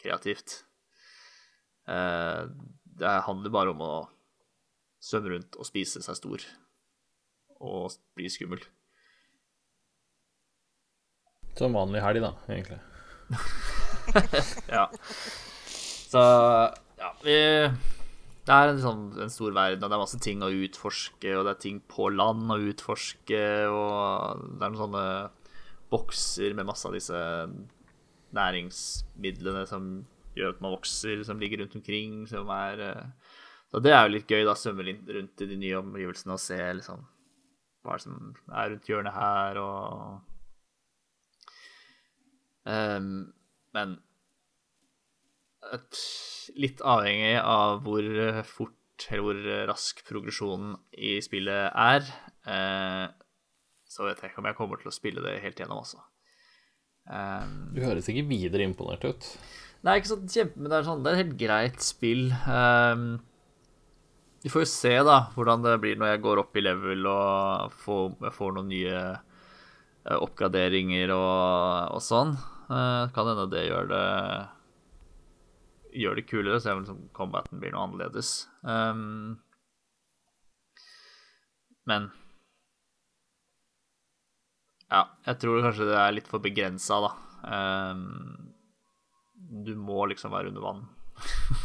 [0.00, 0.60] kreativt.
[1.90, 2.44] Eh,
[2.96, 3.94] det handler bare om å
[5.06, 6.46] svømme rundt og spise seg stor
[7.62, 8.60] og bli skummel.
[11.56, 12.80] Som vanlig helg, da, egentlig.
[14.76, 14.84] ja.
[16.06, 16.20] Så
[17.00, 17.36] ja, vi
[18.46, 21.46] Det er en, sånn, en, stor verden, og det er masse ting å utforske, og
[21.46, 23.40] det er ting på land å utforske,
[23.72, 25.06] og det er noen sånne
[25.90, 27.18] bokser med masse av disse
[28.36, 29.88] næringsmidlene som
[30.36, 32.84] gjør at man vokser, som ligger rundt omkring, som er
[33.76, 36.56] Så det er jo litt gøy, da, svømme rundt i de nye omgivelsene og se
[36.78, 37.02] liksom
[37.84, 40.22] hva som er rundt hjørnet her, og
[42.64, 43.10] um,
[43.76, 43.92] Men
[46.56, 48.08] litt avhengig av hvor
[48.48, 52.08] fort eller hvor rask progresjonen i spillet er,
[52.48, 53.12] uh,
[53.84, 56.00] så vet jeg ikke om jeg kommer til å spille det helt gjennom, altså.
[57.04, 59.32] Um, du høres ikke videre imponert ut.
[59.84, 62.30] Nei, ikke sånn kjempe, men det er, sånn, det er et helt greit spill.
[62.48, 63.10] Um,
[64.46, 67.72] vi får jo se da hvordan det blir når jeg går opp i level og
[67.82, 72.36] får, får noen nye uh, oppgraderinger og, og sånn.
[72.68, 74.04] Uh, kan hende det gjør det
[75.98, 78.30] gjør det kulere, så jeg liksom combaten blir noe annerledes.
[78.62, 79.40] Um,
[81.90, 82.10] men
[84.86, 87.16] Ja, jeg tror kanskje det er litt for begrensa, da.
[87.50, 88.52] Um,
[89.66, 90.84] du må liksom være under vann.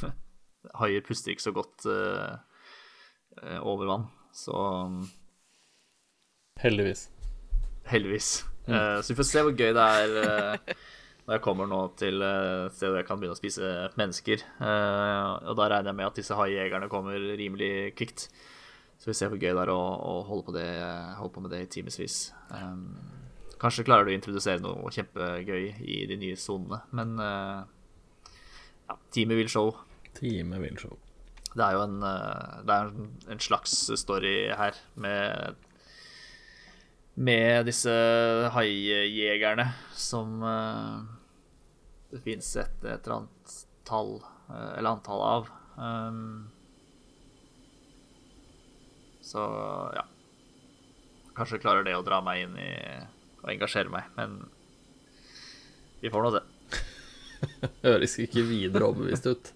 [0.82, 2.51] Haier puster ikke så godt eh, eh,
[3.62, 4.56] over vann, så
[6.62, 7.10] Heldigvis.
[7.90, 8.46] heldigvis.
[8.68, 10.74] Eh, så vi får se hvor gøy det er eh,
[11.26, 14.46] når jeg kommer nå til eh, et sted hvor jeg kan begynne å spise mennesker.
[14.62, 18.28] Eh, og da regner jeg med at disse haijegerne kommer rimelig kvikt.
[19.02, 20.68] Så vi ser hvor gøy det er å, å holde, på det,
[21.18, 22.20] holde på med det i timevis.
[22.54, 23.00] Um,
[23.62, 27.64] kanskje klarer du å introdusere noe kjempegøy i de nye sonene, men uh,
[28.86, 29.74] ja, teamet vil show.
[30.22, 31.01] Time vil show.
[31.52, 35.60] Det er jo en, eh, er en, en slags story her med
[37.22, 37.92] med disse
[38.56, 41.02] haijegerne som eh,
[42.12, 44.16] det fins et, et eller annet tall
[44.50, 45.52] eh, eller antall av.
[45.76, 46.50] Um,
[49.22, 49.44] så
[49.96, 50.06] ja.
[51.36, 52.72] Kanskje klarer det å dra meg inn i
[53.42, 54.36] og engasjere meg, men
[56.02, 56.42] vi får nå se.
[57.88, 59.52] Høres ikke videre overbevist ut.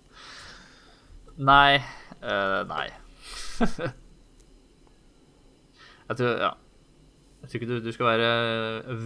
[1.37, 1.79] Nei.
[2.21, 2.85] Uh, nei.
[6.09, 6.53] jeg tror Ja.
[7.45, 8.29] Jeg tror ikke du, du skal være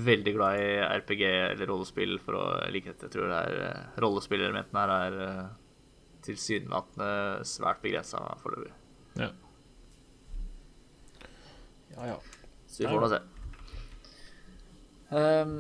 [0.06, 0.68] veldig glad i
[1.02, 3.10] RPG eller rollespill for å like dette.
[3.10, 5.50] Jeg tror det er rollespillelementene her er eh,
[6.24, 7.10] tilsynelatende
[7.44, 8.72] svært begrensa foreløpig.
[9.20, 9.28] Ja.
[11.98, 12.16] Ja, ja.
[12.64, 13.20] Så vi får nå se.
[15.20, 15.58] Ehm,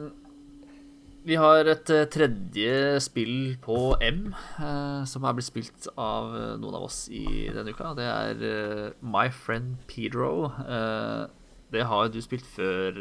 [1.27, 6.53] vi har et eh, tredje spill på M eh, som er blitt spilt av eh,
[6.62, 7.91] noen av oss i denne uka.
[7.97, 10.49] Det er eh, My Friend Pedro.
[10.63, 11.25] Eh,
[11.73, 12.95] det har du spilt før,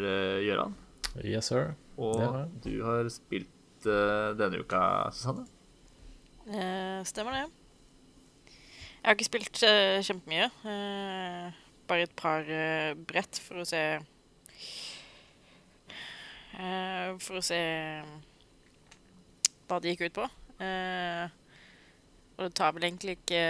[0.44, 0.74] Gøran.
[1.22, 1.72] Yes, sir.
[1.96, 3.48] Og har du har spilt
[3.86, 4.82] denne uka,
[5.14, 5.46] Susanne.
[6.50, 7.46] Eh, stemmer det.
[8.98, 9.62] Jeg har ikke spilt
[10.04, 10.50] kjempemye.
[10.68, 12.44] Eh, bare et par
[13.08, 13.80] brett for å se
[16.56, 17.60] eh, For å se
[19.68, 20.28] hva det gikk ut på.
[20.64, 21.28] Eh,
[22.38, 23.40] og det tar vel egentlig ikke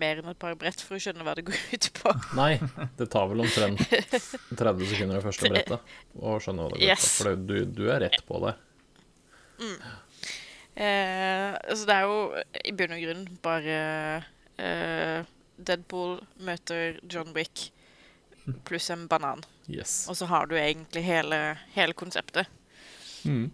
[0.00, 2.14] mer enn et par brett for å skjønne hva det går ut på.
[2.40, 2.54] Nei,
[2.98, 7.04] det tar vel omtrent 30 sekunder det første brettet å skjønne hva det går ut
[7.04, 7.10] på.
[7.18, 8.54] For du, du er rett på det.
[10.74, 12.16] Eh, så det er jo
[12.64, 13.76] i bunn og grunn bare
[14.56, 15.28] eh,
[15.60, 16.16] Deadpool
[16.48, 17.68] møter John Wick
[18.66, 19.44] pluss en banan.
[19.70, 20.06] Yes.
[20.10, 21.38] Og så har du egentlig hele,
[21.74, 22.50] hele konseptet.
[23.24, 23.50] Mm.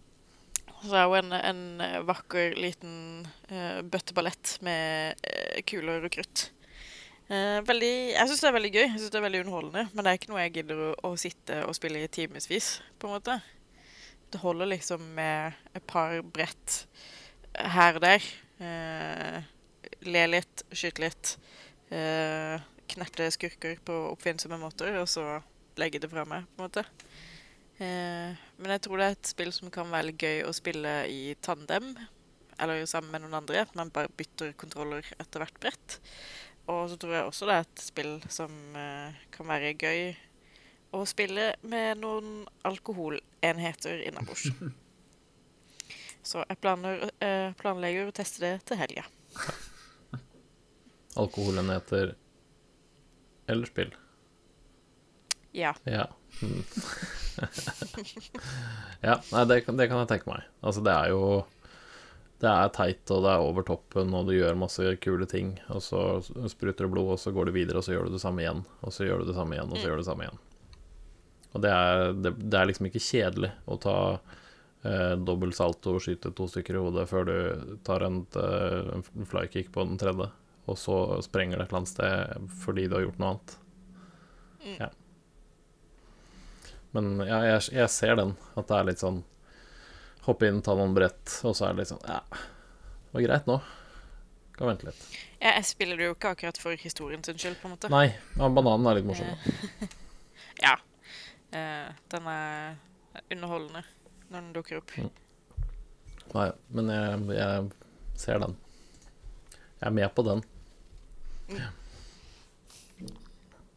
[0.79, 6.49] Så det er jo en, en vakker liten uh, bøtteballett med uh, kuler og krutt.
[7.29, 9.85] Uh, veldig, jeg syns det er veldig gøy, jeg synes det er veldig underholdende.
[9.93, 12.71] Men det er ikke noe jeg gidder å, å sitte og spille i timevis.
[12.99, 16.83] Det holder liksom med et par brett
[17.59, 18.25] her og der.
[20.05, 21.31] Le litt, skyte litt.
[21.89, 25.25] Knerte skurker på oppfinnsomme måter, og så
[25.81, 26.85] legge det fra meg, på en måte.
[27.79, 30.95] Eh, men jeg tror det er et spill som kan være litt gøy å spille
[31.13, 31.93] i tandem.
[32.59, 33.63] Eller sammen med noen andre.
[33.67, 35.99] At man bare bytter kontroller etter hvert brett.
[36.69, 40.03] Og så tror jeg også det er et spill som eh, kan være gøy
[40.97, 44.49] å spille med noen alkoholenheter innabords.
[46.29, 49.05] Så jeg planer, eh, planlegger å teste det til helga.
[51.17, 52.13] Alkoholenheter
[53.49, 53.95] eller spill.
[55.59, 55.75] Ja.
[55.91, 56.07] Ja.
[56.43, 56.63] Mm.
[59.03, 60.45] ja, nei, det, kan- det kan jeg tenke meg.
[60.63, 61.23] Altså, det er jo
[62.39, 65.81] Det er teit, og det er over toppen, og du gjør masse kule ting, og
[65.83, 66.03] så
[66.47, 68.61] spruter det blod, og så går du videre, og så gjør du det samme igjen,
[68.87, 70.39] og så gjør du det samme igjen, og så gjør du det samme igjen.
[71.57, 73.97] Og det er, det, det er liksom ikke kjedelig å ta
[74.87, 79.27] eh, dobbel salto og skyte to stykker i hodet før du tar en, eh, en
[79.27, 80.31] flykick på den tredje,
[80.71, 83.57] og så sprenger det et eller annet sted fordi du har gjort noe annet.
[84.79, 84.93] Ja.
[86.99, 89.23] Men ja, jeg, jeg ser den, at det er litt sånn
[90.29, 93.47] Hoppe inn, ta noen brett, og så er det litt sånn Ja, det var greit
[93.49, 93.55] nå.
[94.59, 94.99] Kan vente litt.
[95.39, 97.89] Ja, Jeg spiller det jo ikke akkurat for historien sin skyld, på en måte.
[97.93, 99.31] Nei, ja, bananen er litt morsom.
[99.31, 99.89] da.
[100.59, 100.75] Ja.
[101.55, 102.75] Eh, den er
[103.31, 103.85] underholdende
[104.29, 104.91] når den dukker opp.
[106.35, 108.57] Nei, men jeg, jeg ser den.
[109.79, 110.43] Jeg er med på den.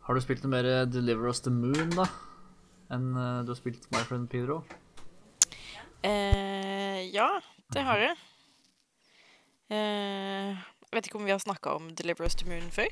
[0.01, 2.09] Har du spilt noe mer eh, Deliver Us The Moon, da?
[2.91, 4.61] Enn eh, du har spilt My Friend Pedro?
[6.03, 7.29] Eh, ja,
[7.71, 8.17] det har jeg.
[9.71, 12.91] Eh, jeg vet ikke om vi har snakka om Deliver Us to Moon før.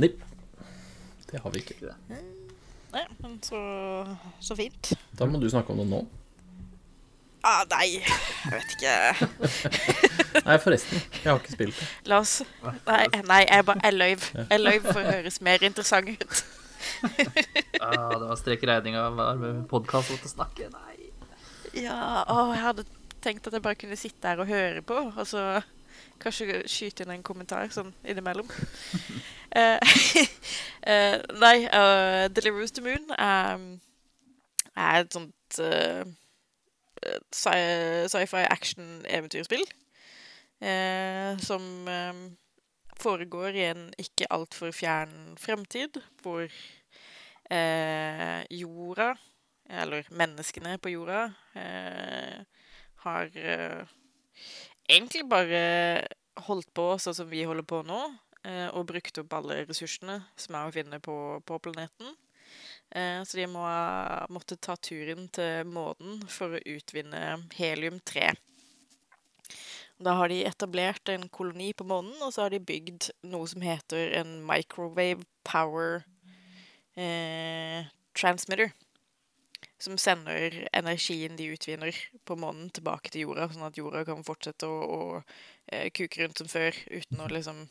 [0.00, 0.22] Nipp.
[1.28, 1.92] Det har vi ikke.
[2.08, 3.60] Nei, men så,
[4.40, 4.94] så fint.
[5.18, 6.06] Da må du snakke om det nå.
[7.44, 8.94] Ah, nei, jeg vet ikke.
[10.48, 11.02] Nei, forresten.
[11.22, 11.86] Jeg har ikke spilt det.
[12.10, 14.16] La oss Nei, nei jeg, bare, jeg løy.
[14.40, 16.42] Jeg løy for å høres mer interessant ut.
[17.80, 20.66] Ah, det var strek i regninga med podkast å snakke.
[20.72, 21.10] Nei.
[21.78, 22.84] Ja, å, jeg hadde
[23.22, 25.60] tenkt at jeg bare kunne sitte her og høre på, og så
[26.22, 28.48] kanskje skyte inn en kommentar sånn innimellom.
[29.54, 29.78] uh,
[30.90, 33.62] eh, nei, uh, Deliverance to Moon er,
[34.74, 35.34] er et sånt
[37.30, 39.64] sci- sci-fi action-eventyrspill
[40.60, 42.12] eh, som eh,
[43.02, 46.46] foregår i en ikke altfor fjern fremtid, hvor
[47.50, 49.12] eh, jorda,
[49.68, 51.24] eller menneskene på jorda,
[51.54, 52.38] eh,
[53.04, 53.82] har eh,
[54.88, 55.62] egentlig bare
[56.48, 58.00] holdt på sånn som vi holder på nå,
[58.44, 62.14] eh, og brukt opp alle ressursene som er å finne på, på planeten.
[62.90, 67.24] Eh, Så de må ha måttet ta turen til månen for å utvinne
[67.58, 68.32] helium-3.
[69.98, 73.64] Da har de etablert en koloni på månen, og så har de bygd noe som
[73.66, 76.04] heter en microwave power
[76.94, 78.70] eh, transmitter.
[79.82, 81.94] Som sender energien de utvinner
[82.26, 85.00] på månen, tilbake til jorda, sånn at jorda kan fortsette å, å
[85.72, 87.66] eh, kuke rundt som før, uten å liksom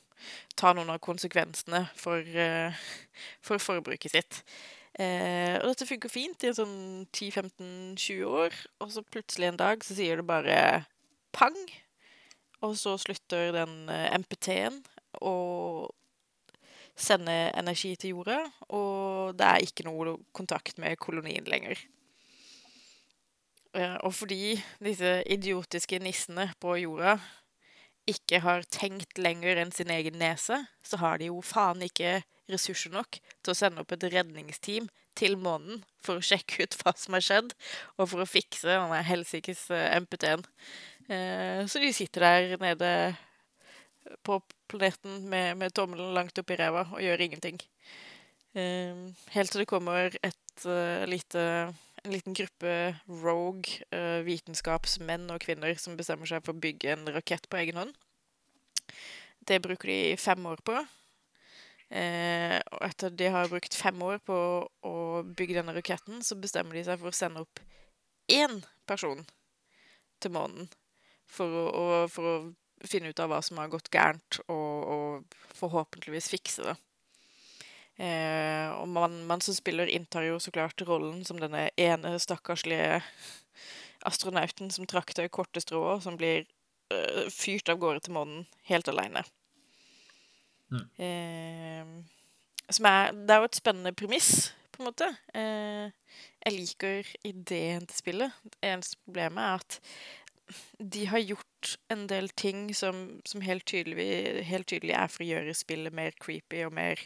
[0.60, 2.76] ta noen av konsekvensene for, eh,
[3.44, 4.44] for forbruket sitt.
[5.00, 6.78] Eh, og dette funker fint i en sånn
[7.16, 10.58] 10-15-20 år, og så plutselig en dag så sier det bare
[11.36, 11.56] pang,
[12.66, 14.82] og så slutter den eh, MPT-en
[15.22, 15.36] å
[16.97, 18.39] sende energi til jorda,
[18.74, 21.78] og det er ikke noe kontakt med kolonien lenger.
[23.78, 27.18] Eh, og fordi disse idiotiske nissene på jorda
[28.08, 32.93] ikke har tenkt lenger enn sin egen nese, så har de jo faen ikke ressurser
[32.93, 34.88] nok til å sende opp et redningsteam
[35.18, 37.53] til månen for å sjekke ut hva som har skjedd,
[37.97, 40.45] og for å fikse denne helsikes eh, MPT-en.
[41.08, 43.16] Eh, Så de sitter der nede
[44.24, 47.60] på planeten med, med tommelen langt oppi ræva og gjør ingenting.
[48.55, 48.95] Eh,
[49.32, 55.76] Helt til det kommer et eh, lite, en liten gruppe rogue uh, vitenskapsmenn og -kvinner
[55.78, 57.93] som bestemmer seg for å bygge en rakett på egen hånd.
[59.47, 60.86] Det bruker de fem år på.
[61.89, 64.38] Eh, og etter de har brukt fem år på
[64.84, 67.60] å bygge denne raketten, så bestemmer de seg for å sende opp
[68.28, 69.26] én person
[70.20, 70.70] til månen
[71.32, 72.36] for å, å, for å
[72.88, 76.76] finne ut av hva som har gått gærent, og, og forhåpentligvis fikse det.
[77.98, 83.02] Eh, og man, man som spiller, inntar jo så klart rollen som denne ene stakkarslige
[84.06, 86.46] astronauten som trakk det korte strået, som blir
[86.94, 89.26] eh, fyrt av gårde til månen helt aleine.
[91.02, 91.88] Eh,
[92.70, 95.08] som er Det er jo et spennende premiss, på en måte.
[95.34, 95.90] Eh,
[96.46, 98.32] jeg liker ideen til spillet.
[98.44, 99.80] Det eneste problemet er at
[100.80, 105.30] de har gjort en del ting som, som helt, tydelig, helt tydelig er for å
[105.32, 107.02] gjøre spillet mer creepy og mer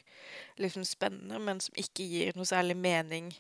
[0.62, 3.32] liksom spennende, men som ikke gir noe særlig mening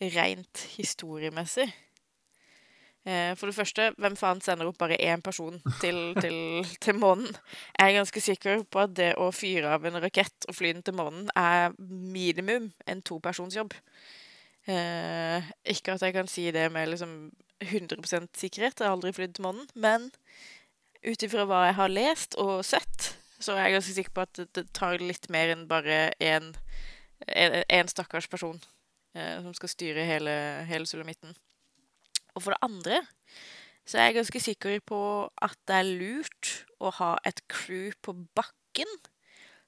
[0.00, 1.68] rent historiemessig.
[3.08, 7.32] Eh, For det første, hvem faen sender opp bare én person til, til, til månen?
[7.78, 10.84] Jeg er ganske sikker på at det å fyre av en rakett og fly den
[10.84, 13.72] til månen er minimum en topersonsjobb.
[14.68, 17.14] Eh, ikke at jeg kan si det med liksom
[17.60, 20.08] 100 sikkerhet, jeg har aldri flydd til månen, men
[21.04, 24.40] ut ifra hva jeg har lest og sett, så er jeg ganske sikker på at
[24.56, 26.52] det, tar litt mer enn bare én
[27.26, 28.58] en, en stakkars person
[29.16, 30.34] eh, som skal styre hele,
[30.68, 31.34] hele sulamitten.
[32.34, 33.02] Og for det andre
[33.88, 35.00] så er jeg ganske sikker på
[35.42, 36.50] at det er lurt
[36.80, 38.92] å ha et crew på bakken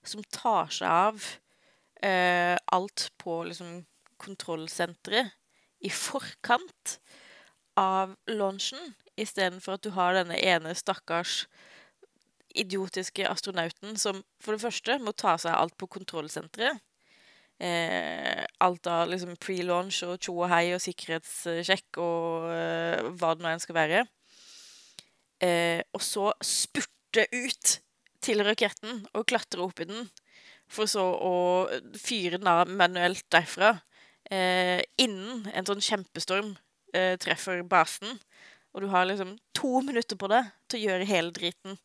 [0.06, 1.24] som tar seg av
[2.02, 3.82] eh, alt på liksom
[4.22, 5.32] kontrollsenteret
[5.82, 6.98] i forkant
[7.78, 11.46] av launchen, istedenfor at du har denne ene stakkars
[12.58, 16.80] idiotiske astronauten som for det første må ta seg alt på kontrollsenteret.
[17.62, 23.44] Eh, alt av liksom pre-launch og tjo og hei og sikkerhetssjekk og eh, hva det
[23.44, 24.02] nå enn skal være.
[25.42, 27.76] Eh, og så spurte ut
[28.22, 30.08] til raketten og klatre opp i den,
[30.70, 31.34] for så å
[31.98, 33.76] fyre den av manuelt derfra.
[34.32, 36.54] Eh, innen en sånn kjempestorm
[36.96, 38.16] eh, treffer basen.
[38.72, 41.76] Og du har liksom to minutter på deg til å gjøre hele driten.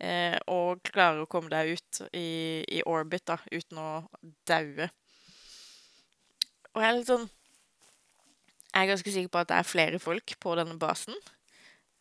[0.00, 3.90] Eh, og klarer å komme deg ut i, i orbit da, uten å
[4.48, 4.88] daue.
[6.70, 7.28] Og jeg er litt sånn
[8.70, 11.16] Jeg er ganske sikker på at det er flere folk på denne basen.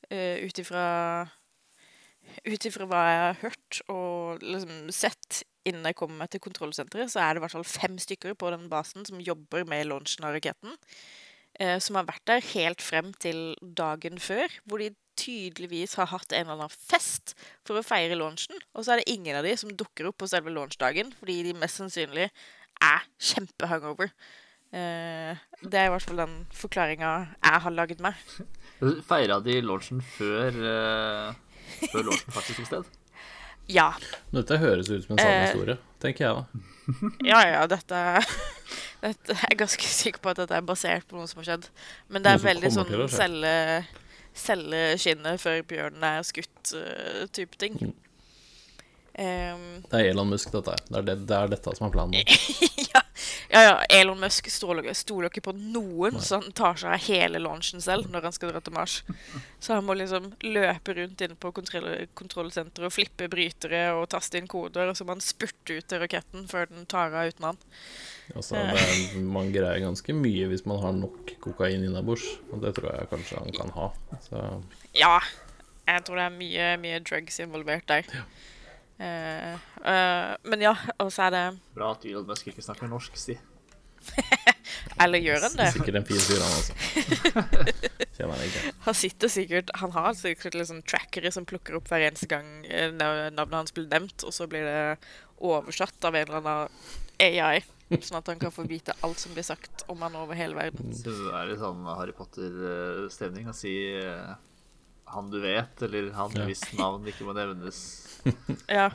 [0.09, 1.25] Eh, Ut ifra
[2.87, 7.33] hva jeg har hørt og liksom sett innen jeg kommer meg til kontrollsenteret, så er
[7.33, 10.77] det i hvert fall fem stykker på den basen som jobber med launchen av raketten.
[11.59, 16.31] Eh, som har vært der helt frem til dagen før, hvor de tydeligvis har hatt
[16.31, 17.33] en eller annen fest
[17.67, 18.55] for å feire launchen.
[18.73, 21.55] Og så er det ingen av de som dukker opp på selve launchdagen, fordi de
[21.59, 22.29] mest sannsynlig
[22.79, 24.13] er kjempehungover.
[24.71, 25.35] Eh,
[25.65, 28.15] det er i hvert fall den forklaringa jeg har laget meg.
[29.09, 31.33] Feira de launchen før, uh,
[31.89, 32.91] før launchen faktisk fikk sted?
[33.69, 33.89] Ja.
[34.33, 35.47] Dette høres ut som en sann Eh.
[35.49, 36.63] historie, tenker jeg da.
[37.25, 38.01] Ja, ja, dette,
[39.05, 41.69] dette Jeg er ganske sikker på at dette er basert på noe som har skjedd.
[42.09, 43.55] Men det er veldig sånn selge,
[44.35, 47.79] selge skinnet før bjørnen er skutt-type ting.
[47.81, 47.95] Mm.
[49.19, 50.75] Em, Det er Elon Musk, dette.
[50.87, 52.15] Det er, det, det er dette som er planen
[52.93, 53.01] ja,
[53.49, 57.41] ja, ja, Elon Musk stoler stoler ikke på noen, så han tar seg av hele
[57.41, 58.99] launchen selv når han skal dra til Mars.
[59.59, 64.39] Så han må liksom løpe rundt inne på kontroll kontrollsenteret og flippe brytere og taste
[64.39, 67.49] inn koder, og så må han spurte ut til raketten før den tar av uten
[67.51, 67.61] han.
[68.35, 72.91] Altså, er, man greier ganske mye hvis man har nok kokain innabords, og det tror
[72.93, 73.89] jeg kanskje han kan ha.
[74.25, 74.43] Så
[74.97, 75.17] Ja,
[75.89, 78.05] jeg tror det er mye, mye drugs involvert der.
[78.99, 79.53] Eh,
[79.87, 81.43] eh, men ja, og så er det
[81.77, 83.37] Bra at Elon Musk ikke snakker norsk, si.
[84.99, 85.67] Eller gjør han det?
[85.75, 86.73] sikkert en fin fyr, han altså.
[88.85, 92.89] Han sitter sikkert Han har sikkert liksom trackere som plukker opp hver eneste gang eh,
[92.91, 94.81] navnet hans blir nevnt, og så blir det
[95.39, 96.67] oversatt av en eller annen
[97.23, 97.61] AI.
[98.03, 100.91] Sånn at han kan få vite alt som blir sagt om han over hele verden.
[100.91, 103.73] Det er litt sånn Harry Potter-stemning å si
[105.09, 106.45] han du vet, eller han Ja.
[106.45, 107.79] hvis navn ikke må nevnes.
[108.79, 108.89] Ja.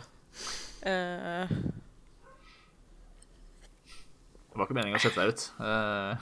[0.84, 1.50] Uh...
[4.54, 5.44] Det var ikke meningen å sette deg ut.
[5.58, 6.14] Uh...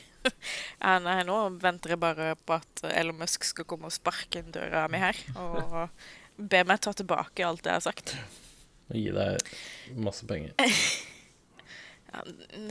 [0.84, 4.52] ja, nei, nå venter jeg bare på at Elon Musk skal komme og sparke inn
[4.52, 5.16] døra mi her.
[5.40, 5.88] Og
[6.36, 8.14] be meg ta tilbake alt det jeg har sagt.
[8.90, 9.54] Og gi deg
[10.00, 10.56] masse penger.
[12.10, 12.24] Ja,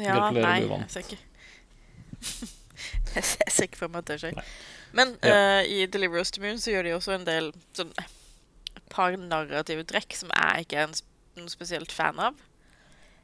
[0.04, 1.16] ja nei, du jeg ser ikke
[3.16, 4.34] Jeg ser ikke for meg at det skjer.
[4.36, 4.44] Nei.
[5.00, 5.62] Men Ja.
[5.62, 7.94] eh, i Deliver Us to Moon så gjør de også en del sånn
[8.90, 10.94] par narrative trekk som jeg ikke er
[11.40, 12.40] noe spesielt fan av.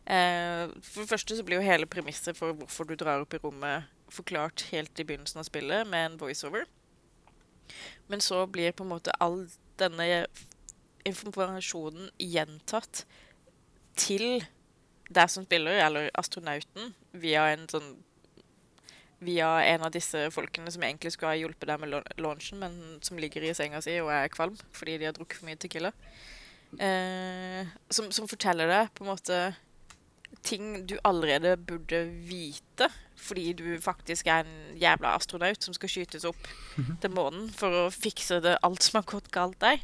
[0.06, 3.42] Eh, for det første så blir jo hele premisset for hvorfor du drar opp i
[3.42, 6.68] rommet, forklart helt i begynnelsen av spillet med en voiceover.
[8.08, 9.48] Men så blir på en måte all
[9.82, 10.28] denne
[11.06, 13.06] informasjonen gjentatt
[13.98, 14.44] til
[15.10, 17.92] deg som spiller, eller astronauten, via en sånn
[19.24, 23.20] Via en av disse folkene som egentlig skulle ha hjulpet deg med launchen, men som
[23.20, 25.94] ligger i senga si og er kvalm fordi de har drukket for mye Tequila.
[26.76, 29.40] Eh, som, som forteller deg på en måte
[30.44, 36.28] ting du allerede burde vite, fordi du faktisk er en jævla astronaut som skal skytes
[36.28, 36.50] opp
[37.02, 39.80] til månen for å fikse det alt som har gått galt der.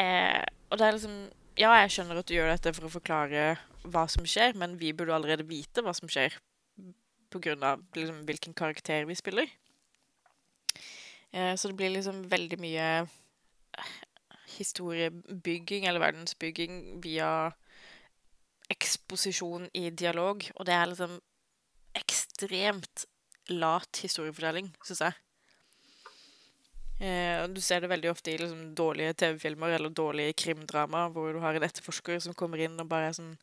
[0.00, 1.22] Eh, og det er liksom
[1.60, 4.94] Ja, jeg skjønner at du gjør dette for å forklare hva som skjer, men vi
[4.96, 6.38] burde allerede vite hva som skjer
[7.34, 9.50] av liksom, hvilken karakter vi spiller.
[11.32, 13.92] Eh, så det blir liksom veldig mye eh,
[14.58, 17.52] historiebygging, eller verdensbygging, via
[18.72, 21.18] eksposisjon i dialog, og det er liksom
[21.98, 23.06] ekstremt
[23.52, 25.18] lat historiefortelling, syns jeg.
[27.02, 31.40] Eh, du ser det veldig ofte i liksom, dårlige TV-filmer eller dårlige krimdrama, hvor du
[31.42, 33.34] har en etterforsker som kommer inn og bare er sånn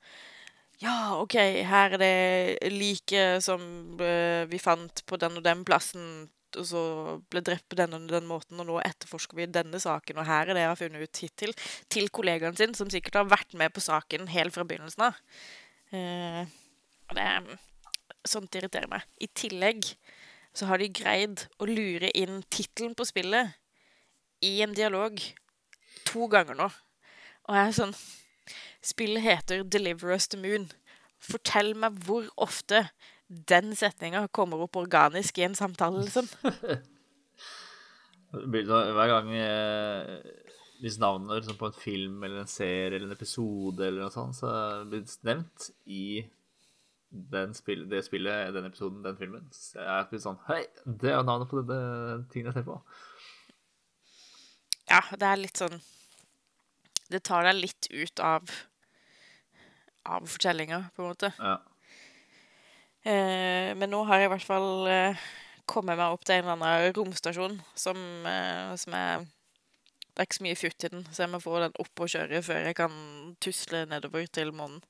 [0.79, 1.35] Ja, OK,
[1.67, 3.61] her er det liket som
[3.99, 6.83] eh, vi fant på den og den plassen, og så
[7.29, 10.47] ble drept på den og den måten, og nå etterforsker vi denne saken, og her
[10.47, 11.51] er det jeg har funnet ut hittil,
[11.91, 15.19] til kollegaen sin, som sikkert har vært med på saken helt fra begynnelsen av.
[15.91, 16.45] Eh,
[17.15, 17.57] det er
[18.27, 19.05] Sånt irriterer meg.
[19.23, 19.85] I tillegg
[20.55, 23.55] så har de greid å lure inn tittelen på spillet
[24.43, 25.15] i en dialog
[26.09, 26.67] to ganger nå.
[27.47, 27.95] Og jeg er sånn
[28.81, 30.69] Spillet heter 'Deliver Us The Moon'.
[31.19, 32.87] Fortell meg hvor ofte
[33.29, 36.29] den setninga kommer opp organisk i en samtale, liksom.
[38.31, 40.17] hver gang eh,
[40.81, 44.37] Hvis navnet liksom, på en film eller en serie eller en episode eller noe sånt,
[44.37, 44.49] så
[44.87, 46.23] blir det nevnt i
[47.09, 49.47] den spill, det spillet, den episoden, den filmen.
[49.51, 52.79] Så jeg blir sånn Hei, det er navnet på denne tingen jeg ser på.
[54.89, 55.81] Ja, det er litt sånn
[57.09, 58.49] Det tar deg litt ut av
[60.09, 61.31] av fortellinga, på en måte.
[61.37, 61.57] Ja.
[63.03, 65.27] Eh, men nå har jeg i hvert fall eh,
[65.69, 69.27] kommet meg opp til en eller annen romstasjon som, eh, som er
[70.09, 72.09] Det er ikke så mye futt i den, så jeg må få den opp og
[72.11, 72.95] kjøre før jeg kan
[73.39, 74.81] tusle nedover til månen.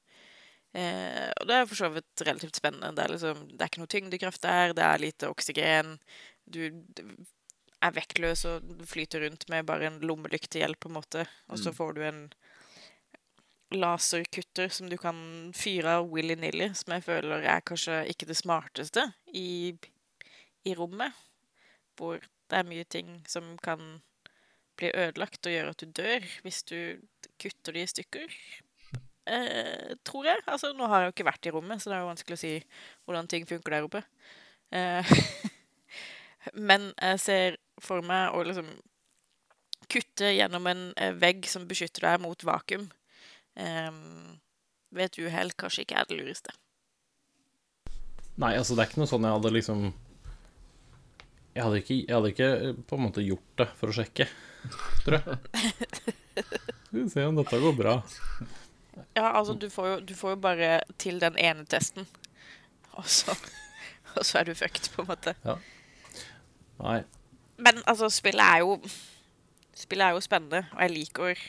[0.73, 2.89] Eh, og det er for så vidt relativt spennende.
[2.97, 5.99] Det er, liksom, det er ikke noe tyngdekraft der, det er lite oksygen.
[6.49, 6.63] Du
[7.81, 11.25] er vektløs og flyter rundt med bare en lommelyktehjelp, på en måte.
[11.49, 11.75] Og så Mm.
[11.77, 12.21] får du en
[13.71, 19.03] laserkutter som du kan fyre av willy-nilly, som jeg føler er kanskje ikke det smarteste
[19.33, 19.75] i,
[20.65, 21.13] i rommet.
[21.99, 22.17] Hvor
[22.49, 24.01] det er mye ting som kan
[24.79, 26.77] bli ødelagt og gjøre at du dør hvis du
[27.39, 28.27] kutter de i stykker.
[29.29, 30.41] eh, tror jeg.
[30.47, 32.41] Altså, nå har jeg jo ikke vært i rommet, så det er jo vanskelig å
[32.41, 32.53] si
[33.05, 34.01] hvordan ting funker der oppe.
[34.73, 35.03] Eh,
[36.53, 38.69] men jeg ser for meg å liksom
[39.89, 42.89] kutte gjennom en eh, vegg som beskytter deg mot vakuum.
[43.59, 44.39] Um,
[44.93, 46.53] ved et uhell kanskje ikke er det lureste.
[48.39, 49.81] Nei, altså det er ikke noe sånn jeg hadde liksom
[51.57, 54.29] Jeg hadde ikke, jeg hadde ikke eh, på en måte gjort det for å sjekke,
[55.03, 55.39] tror jeg.
[56.39, 57.97] Skal vi se om dette går bra.
[59.17, 60.69] Ja, altså, du får jo, du får jo bare
[61.01, 62.07] til den ene testen,
[62.93, 63.35] og så,
[64.15, 65.35] og så er du fucked, på en måte.
[66.79, 66.99] Nei.
[67.59, 68.79] Men altså, spillet er jo
[69.79, 71.41] Spillet er jo spennende, og jeg liker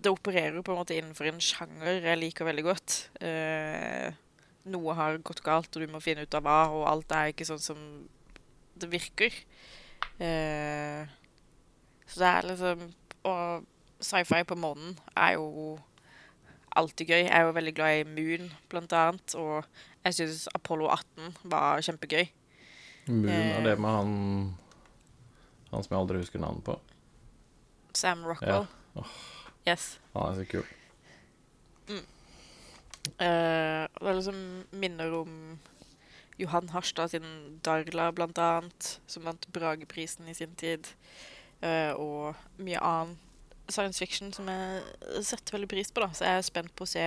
[0.00, 2.94] Det opererer på en måte innenfor en sjanger jeg liker veldig godt.
[3.20, 4.14] Uh,
[4.70, 7.48] noe har gått galt, og du må finne ut av hva, og alt er ikke
[7.48, 7.80] sånn som
[8.78, 9.34] det virker.
[10.20, 11.02] Uh,
[12.06, 12.86] så det er liksom
[13.26, 13.66] Og
[14.00, 15.76] sci-fi på månen er jo
[16.76, 17.22] alltid gøy.
[17.24, 19.64] Jeg er jo veldig glad i Moon, blant annet, og
[20.04, 22.28] jeg syns Apollo 18 var kjempegøy.
[23.08, 23.58] Moon Eh.
[23.58, 24.54] er det med han
[25.72, 26.78] Han som jeg aldri husker navnet på.
[27.92, 28.66] Sam Rockwell.
[29.66, 29.98] Yes.
[30.14, 30.64] Han er så kul.
[31.88, 32.04] Mm.
[33.20, 35.58] Uh, det liksom minner om
[36.38, 40.86] Johan Harstad sin Darla, blant annet, som vant Brageprisen i sin tid.
[41.62, 43.16] Uh, og mye annen
[43.68, 44.82] science fiction som jeg
[45.26, 46.00] setter veldig pris på.
[46.00, 46.12] da.
[46.14, 47.06] Så jeg er spent på å se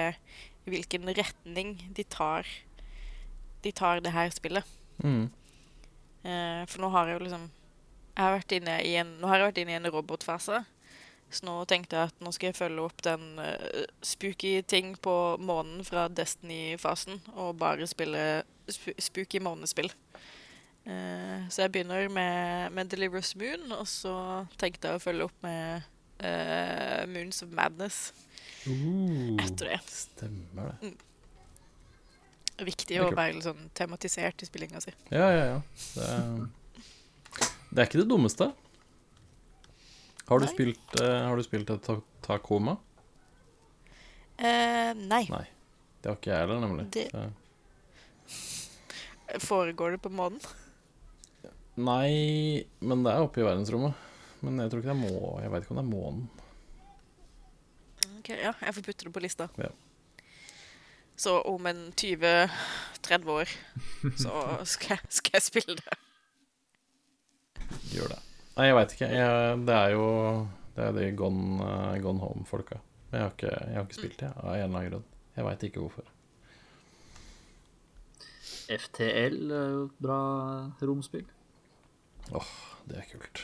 [0.66, 2.46] i hvilken retning de tar
[3.64, 4.64] De tar det her spillet.
[5.04, 5.30] Mm.
[6.24, 7.48] Eh, for nå har jeg jo liksom
[8.20, 10.58] jeg har vært inne i en, Nå har jeg vært inne i en robotfase.
[11.32, 15.14] Så nå tenkte jeg at nå skal jeg følge opp den uh, spooky ting på
[15.40, 19.92] månen fra Destiny-fasen, og bare spille sp spooky månespill.
[20.84, 24.16] Uh, så jeg begynner med, med Deliverous Moon, og så
[24.60, 25.86] tenkte jeg å følge opp med
[26.26, 28.10] uh, Moons of Madness
[28.68, 29.78] Uh, etter det.
[29.88, 30.90] stemmer det.
[32.66, 34.92] Viktig å være sånn tematisert i spillinga si.
[35.14, 35.60] Ja, ja, ja.
[35.96, 36.24] Det er,
[37.70, 38.50] det er ikke det dummeste.
[40.30, 40.54] Har du Nei.
[40.54, 41.94] spilt, uh, har du spilt et ta
[42.26, 42.74] Takoma?
[44.40, 45.24] Uh, nei.
[45.32, 45.46] Nei.
[46.00, 46.84] Det har ikke jeg heller, nemlig.
[46.92, 47.34] Det- Så-
[49.46, 50.40] Foregår det på månen?
[51.78, 53.94] Nei, men det er oppe i verdensrommet.
[54.42, 55.40] Men jeg tror ikke det er må...
[55.44, 56.30] Jeg vet ikke om det er månen.
[58.20, 59.46] Ok, ja, jeg får putte det på lista.
[59.60, 59.70] Ja.
[61.20, 63.52] Så om en 20-30 år
[64.24, 65.98] så skal jeg, skal jeg spille det.
[67.92, 68.20] Gjør det.
[68.56, 69.10] Nei, jeg veit ikke.
[69.12, 70.06] Jeg, det er jo
[70.78, 72.80] Det er de Gone, eh, gone Home-folka.
[73.10, 75.06] Men jeg har ikke, jeg har ikke spilt det, av en eller annen grunn.
[75.36, 76.08] Jeg veit ikke hvorfor.
[78.70, 80.20] FTL er jo et bra
[80.86, 81.26] romspill.
[82.38, 82.52] Åh,
[82.88, 83.44] Det er kult.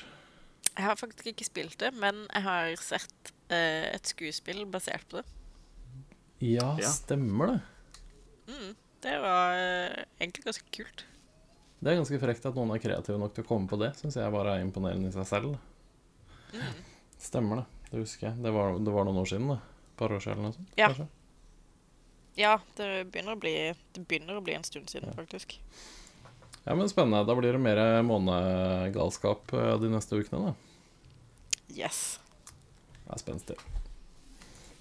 [0.75, 5.19] Jeg har faktisk ikke spilt det, men jeg har sett eh, et skuespill basert på
[5.19, 5.27] det.
[6.43, 6.89] Ja, Ja.
[6.91, 7.59] stemmer det.
[9.05, 11.05] Det var eh, egentlig ganske kult.
[11.79, 13.91] Det er ganske frekt at noen er kreative nok til å komme på det.
[13.99, 15.57] Syns jeg bare er imponerende i seg selv.
[17.21, 17.65] Stemmer det.
[17.91, 18.41] Det husker jeg.
[18.41, 19.59] Det var, det var noen år siden, det.
[19.59, 20.73] Et par år siden eller noe sånt.
[20.79, 20.87] Ja.
[20.89, 21.07] kanskje?
[22.35, 23.53] Ja, det begynner å bli,
[23.95, 25.59] det begynner å bli en stund siden, faktisk.
[26.65, 27.21] Ja, men spennende.
[27.29, 30.55] Da blir det mer månegalskap eh, de neste ukene, da.
[31.77, 32.19] Yes.
[33.05, 33.57] Det er spenstig.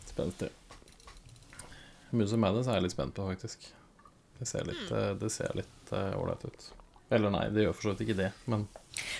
[0.09, 0.49] Spenstig.
[2.15, 3.69] Muse Madness er jeg litt spent på, faktisk.
[4.39, 6.67] Det ser litt eh, Det ser eh, ålreit ut.
[7.15, 8.67] Eller nei, det gjør for så vidt ikke det, men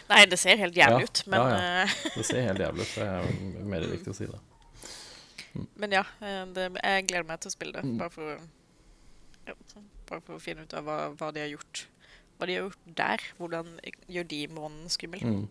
[0.09, 2.11] Nei, det ser helt jævlig Ja, ut, men ja, ja.
[2.15, 2.93] det ser helt jævlig ut.
[2.95, 4.41] Det er mer riktig å si det.
[5.79, 7.85] Men ja, eh, det, jeg gleder meg til å spille det.
[7.87, 7.97] Mm.
[8.01, 8.45] Bare for,
[10.11, 11.85] bare for å finne ut av hva, hva de har gjort.
[12.39, 13.27] Hva de har gjort der.
[13.39, 13.75] Hvordan
[14.11, 15.27] gjør de månen skummel.
[15.27, 15.45] Mm.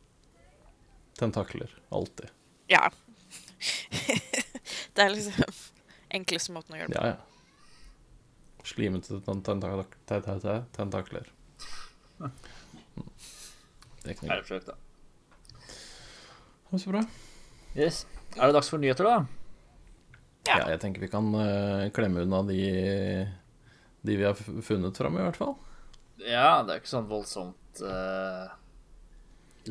[1.19, 1.75] Tentakler.
[1.93, 2.31] Alltid.
[2.71, 2.87] Ja.
[4.95, 5.61] det er liksom
[6.13, 7.05] enkleste måten å gjøre det på.
[7.11, 7.32] Ja, ja.
[8.63, 11.27] Slimete tentak- te- te- te- tentakler.
[14.03, 14.75] Det er forsøkt, da?
[16.73, 17.03] Så bra.
[17.77, 18.05] Yes.
[18.35, 19.17] Er det dags for nyheter, da?
[20.47, 20.57] Ja.
[20.73, 22.57] Jeg tenker vi kan uh, klemme unna de,
[24.03, 25.53] de vi har funnet fram, i hvert fall.
[26.23, 28.49] Ja, det er ikke sånn voldsomt uh,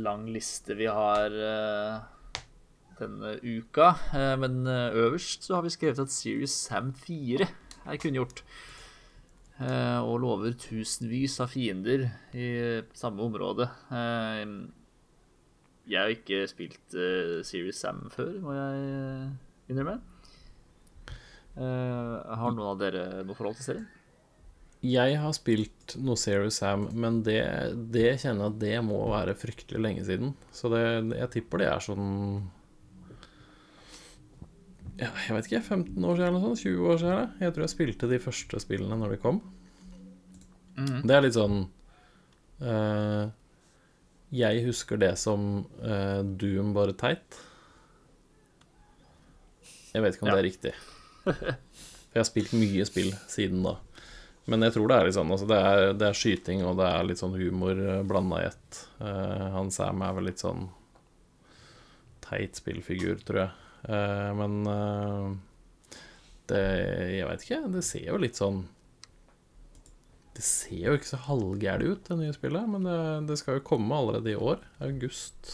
[0.01, 2.45] lang liste vi har uh,
[3.01, 3.93] denne uka.
[4.41, 7.49] Men øverst så har vi skrevet at Series Sam 4
[7.91, 8.45] er kunngjort.
[9.63, 12.49] Eh, og lover tusenvis av fiender i
[12.99, 13.69] samme område.
[13.95, 14.43] Eh,
[15.93, 19.99] jeg har ikke spilt eh, Serious Sam før, må jeg innrømme.
[21.53, 23.91] Har noen av dere noe forhold til serien?
[24.83, 27.43] Jeg har spilt noe Serious Sam, men det,
[27.93, 30.33] det kjenner jeg at det må være fryktelig lenge siden.
[30.51, 30.83] Så det,
[31.13, 32.09] jeg tipper det er sånn
[35.01, 36.65] ja, jeg vet ikke, 15 år siden eller noe sånt?
[36.65, 37.13] 20 år siden?
[37.17, 37.31] eller?
[37.41, 39.39] Jeg tror jeg spilte de første spillene når de kom.
[40.77, 40.99] Mm.
[41.05, 41.57] Det er litt sånn
[42.65, 43.25] uh,
[44.33, 47.39] Jeg husker det som uh, Doom, bare teit.
[49.93, 50.37] Jeg vet ikke om Ja.
[50.39, 50.75] det er riktig.
[51.25, 53.77] For jeg har spilt mye spill siden da.
[54.51, 55.31] Men jeg tror det er litt sånn.
[55.33, 57.79] Altså det, er, det er skyting, og det er litt sånn humor
[58.09, 58.81] blanda i ett.
[59.01, 60.67] Uh, han Sam er vel litt sånn
[62.25, 63.59] teit spillfigur, tror jeg.
[63.89, 65.33] Eh, men eh,
[66.51, 66.63] det
[67.17, 67.61] Jeg veit ikke.
[67.75, 68.63] Det ser jo litt sånn
[70.37, 72.69] Det ser jo ikke så halvgærent ut, det nye spillet.
[72.75, 72.99] Men det,
[73.31, 74.63] det skal jo komme allerede i år.
[74.85, 75.53] August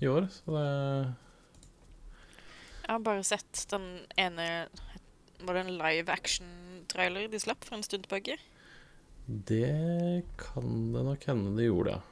[0.00, 0.28] i år.
[0.32, 0.66] Så det
[2.86, 3.86] Jeg har bare sett den
[4.20, 4.68] ene
[5.40, 8.38] Var det en live action-trailer de slapp for en stund tilbake?
[9.26, 12.02] Det kan det nok hende de gjorde, ja.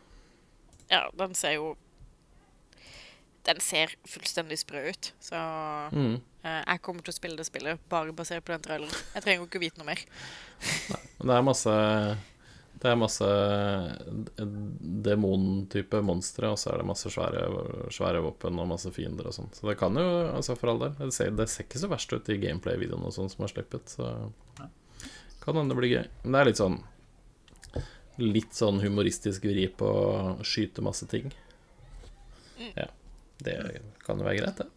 [0.91, 1.69] Ja, den ser jo
[3.45, 5.13] Den ser fullstendig sprø ut.
[5.21, 5.37] Så
[5.93, 6.15] Mm.
[6.45, 8.95] uh, jeg kommer til å spille det spillet bare basert på den traileren.
[9.15, 10.01] Jeg trenger jo ikke vite noe mer.
[10.91, 11.75] Nei, det er masse
[12.85, 13.27] Det er masse
[15.05, 17.45] demontype monstre, og så er det masse svære,
[17.95, 19.51] svære våpen og masse fiender og sånn.
[19.57, 22.13] Så det kan jo, altså for all del Det ser, det ser ikke så verst
[22.13, 24.11] ut i gameplay-videoene og sånn som har sluppet, så
[25.45, 26.05] kan hende det blir gøy.
[26.25, 26.81] Men det er litt sånn
[28.23, 31.33] Litt sånn humoristisk vri på å skyte masse ting.
[32.77, 32.87] Ja.
[33.43, 33.59] Det
[34.05, 34.71] kan jo være greit, det.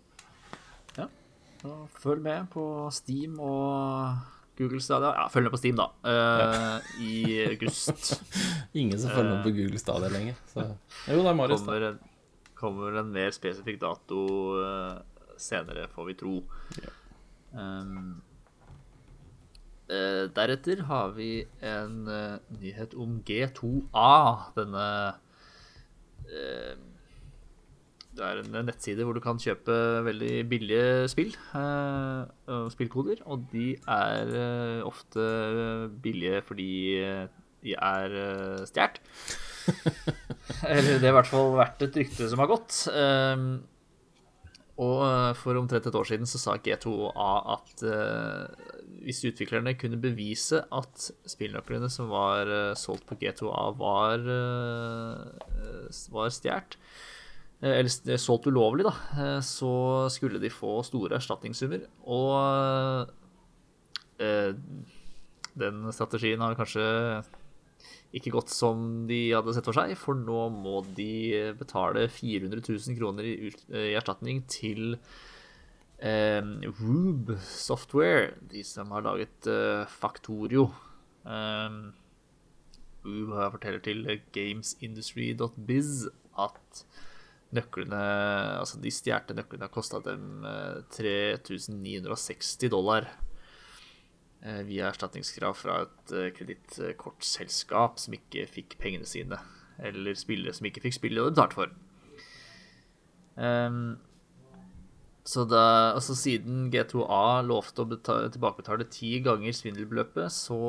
[0.98, 4.18] Ja, følg med på Steam og
[4.58, 5.14] Google Stadia.
[5.16, 5.88] Ja, følg med på Steam, da.
[6.10, 7.16] eh, I
[7.48, 8.22] august
[8.80, 10.38] Ingen som følger med på Google Stadia lenger.
[10.54, 10.66] Så.
[11.10, 12.00] Jo, det er Marius, kommer en,
[12.58, 14.22] kommer en mer spesifikk dato
[14.58, 14.98] uh,
[15.38, 16.40] senere, får vi tro.
[16.82, 16.94] Ja.
[17.58, 18.22] Um,
[19.90, 21.32] uh, deretter har vi
[21.62, 22.04] en
[22.58, 24.14] nyhet om G2A.
[24.58, 24.88] Denne
[28.18, 29.76] Det er en nettside hvor du kan kjøpe
[30.08, 31.36] veldig billige spill.
[32.50, 33.22] eh, spillkoder.
[33.30, 35.28] Og de er eh, ofte
[36.04, 36.72] billige fordi
[37.04, 37.28] eh,
[37.66, 39.00] de er uh, stjålet.
[40.74, 42.84] Eller det har i hvert fall vært et rykte som har gått.
[42.94, 43.50] Um,
[44.78, 48.66] og eh, for omtrent et år siden så sa G2A at eh,
[49.08, 56.34] hvis utviklerne kunne bevise at spillnøklene som var eh, solgt på G2A, var, uh, var
[56.34, 57.17] stjålet, eh,
[57.62, 59.72] eller s- solgt ulovlig, da, eh, så
[60.14, 61.88] skulle de få store erstatningssummer.
[62.06, 63.10] Og
[64.22, 64.54] eh,
[65.58, 66.86] den strategien har kanskje
[68.18, 71.10] ikke gått som de hadde sett for seg, for nå må de
[71.60, 73.34] betale 400 000 kroner i,
[73.74, 74.94] i erstatning til
[76.00, 76.42] eh,
[76.80, 80.70] Rube Software, de som har laget eh, Factorio.
[83.08, 84.06] Rube forteller til
[84.36, 86.82] gamesindustry.biz at
[87.56, 88.00] nøklene,
[88.60, 93.08] altså de stjålne nøklene har kosta dem eh, 3960 dollar
[94.44, 99.40] eh, via erstatningskrav fra et eh, kredittkortselskap som ikke fikk pengene sine,
[99.80, 101.78] eller spillere som ikke fikk spillet de betalte for.
[103.38, 103.98] Um,
[105.28, 110.60] så da, altså siden G2A lovte å betale, tilbakebetale ti ganger svindelbeløpet, så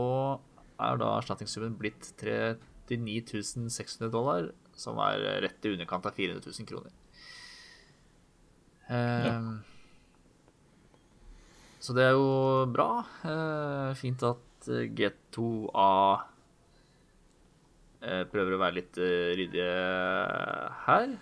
[0.83, 6.69] er da erstatningssummen blitt 39 600 dollar, som er rett i underkant av 400 000
[6.69, 6.95] kroner.
[8.89, 9.59] Ehm,
[11.81, 12.89] Så det er jo bra.
[13.25, 15.91] Eh, fint at eh, G2A
[18.03, 19.75] eh, prøver å være litt eh, ryddige
[20.87, 21.13] her.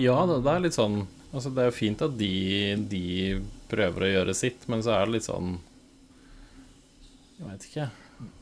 [0.00, 2.30] Ja, det, det er litt sånn Altså, det er jo fint at de,
[2.90, 3.02] de
[3.70, 5.52] prøver å gjøre sitt, men så er det litt sånn
[7.36, 7.84] Jeg veit ikke.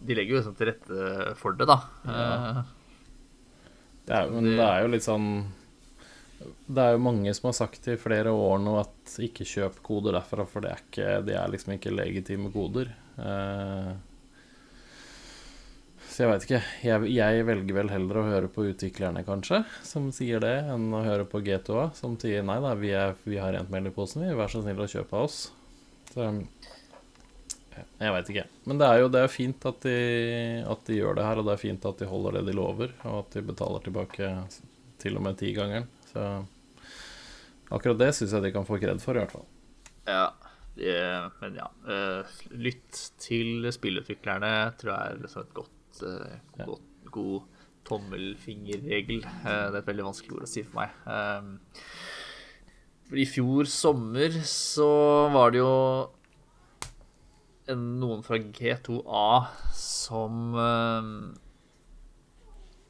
[0.08, 1.76] De legger jo liksom til rette for det, da.
[2.08, 2.62] Eh,
[4.08, 5.28] Det er, men det er jo litt sånn
[6.40, 10.16] Det er jo mange som har sagt i flere år nå at ikke kjøp koder
[10.16, 12.92] derfra, for det er, ikke, det er liksom ikke legitime koder.
[13.18, 13.96] Uh,
[16.18, 16.60] så jeg veit ikke.
[16.82, 21.04] Jeg, jeg velger vel heller å høre på utviklerne, kanskje, som sier det, enn å
[21.04, 24.24] høre på G2A, som sier nei da, vi, er, vi har rent mel i posen,
[24.24, 24.34] vi.
[24.38, 25.40] Vær så snill å kjøpe av oss.
[26.10, 26.24] Så
[28.00, 28.44] jeg veit ikke.
[28.66, 29.94] Men det er jo det er fint at de,
[30.68, 32.92] at de gjør det her, og det er fint at de holder det de lover,
[33.04, 34.30] og at de betaler tilbake
[35.02, 35.86] til og med tigangeren.
[36.12, 36.24] Så
[37.70, 39.46] akkurat det syns jeg de kan få kred for, i hvert fall.
[40.08, 40.26] ja,
[40.78, 40.94] det,
[41.40, 41.66] men ja.
[41.90, 47.10] eh, lytt til spillutviklerne, tror jeg er liksom et godt, godt Ja.
[47.10, 47.42] god
[47.88, 49.24] tommelfingerregel.
[49.24, 50.94] Eh, det er et veldig vanskelig ord å si for meg.
[51.10, 51.42] Eh,
[53.18, 54.86] I fjor sommer så
[55.34, 55.72] var det jo
[57.76, 59.28] noen fra G2A
[59.76, 61.12] som eh,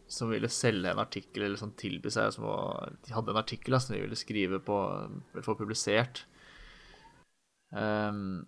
[0.08, 3.76] som ville selge en artikkel eller som tilby seg som var, De hadde en artikkel
[3.76, 4.78] som de ville skrive på
[5.44, 6.24] få publisert.
[7.68, 8.46] Um,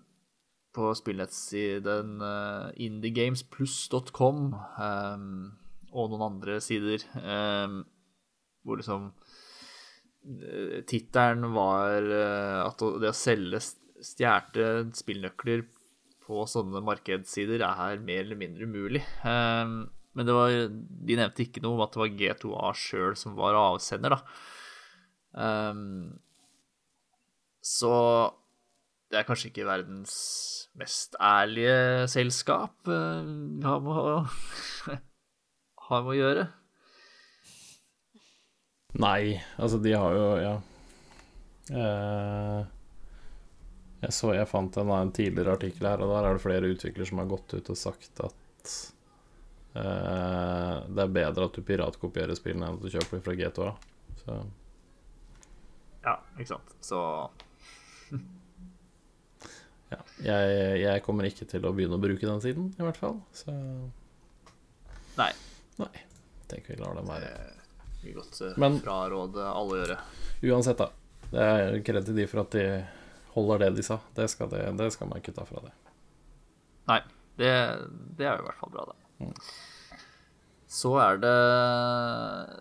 [0.72, 5.26] på spillnettsiden uh, indiegamespluss.com um,
[5.90, 7.82] og noen andre sider um,
[8.64, 9.10] hvor liksom
[10.88, 13.60] Tittelen var uh, at det å selge
[14.00, 15.66] stjålne spillnøkler
[16.30, 19.02] på sånne markedssider er mer eller mindre umulig.
[19.26, 23.36] Um, men det var, de nevnte ikke noe om at det var G2A sjøl som
[23.38, 24.20] var avsender, da.
[25.34, 26.20] Um,
[27.62, 27.92] så
[29.10, 30.14] det er kanskje ikke verdens
[30.78, 34.16] mest ærlige selskap uh, vi har med å,
[35.90, 36.48] har med å gjøre.
[39.00, 40.58] Nei, altså de har jo Ja.
[41.70, 42.64] Eh,
[44.00, 47.08] jeg så jeg fant en, en tidligere artikkel her, og der er det flere utviklere
[47.10, 48.72] som har gått ut og sagt at
[49.76, 53.72] eh, det er bedre at du piratkopierer spillene enn at du kjøper dem fra G2A.
[54.24, 54.40] Så
[56.06, 56.72] Ja, ikke sant.
[56.80, 57.00] Så
[59.92, 60.00] ja.
[60.24, 63.20] Jeg, jeg, kommer ikke til å begynne å bruke den siden, i hvert fall.
[63.36, 63.52] Så
[65.18, 65.32] Nei.
[65.80, 65.92] Nei.
[66.48, 67.34] Tenker vi lar den være.
[68.00, 69.98] Vi godt uh, Men- fraråde alle å gjøre.
[70.48, 70.88] Uansett, da.
[71.30, 72.64] Det er kred til de for at de
[73.34, 74.00] holder det de sa.
[74.16, 75.74] Det skal, det, det skal man ikke ta fra det.
[76.90, 77.02] Nei,
[77.40, 77.52] det,
[78.18, 78.96] det er jo i hvert fall bra, da.
[79.20, 79.36] Mm.
[80.70, 81.36] Så er det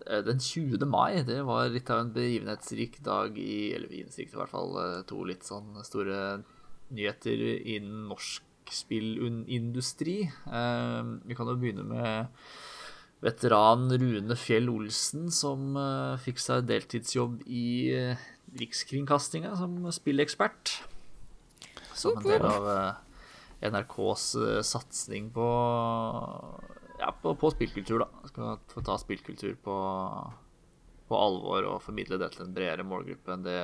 [0.10, 0.82] eh, den 20.
[0.90, 1.22] mai.
[1.28, 5.22] Det var litt av en begivenhetsrik dag i Eller begivenhetsrik, i hvert fall eh, to
[5.30, 6.40] litt sånn store
[6.90, 10.24] nyheter innen norsk spillindustri.
[10.26, 12.50] Eh, vi kan jo begynne med
[13.22, 15.76] veteran Rune Fjell Olsen, som
[16.24, 17.66] fikk seg deltidsjobb i
[18.58, 20.80] Rikskringkastinga som spillekspert.
[21.94, 25.48] Som en del av eh, NRKs eh, satsing på
[27.00, 28.10] ja, på, på spillkultur, da.
[28.32, 29.76] Skal få ta spillkultur på,
[31.08, 33.62] på alvor og formidle det til en bredere målgruppe enn det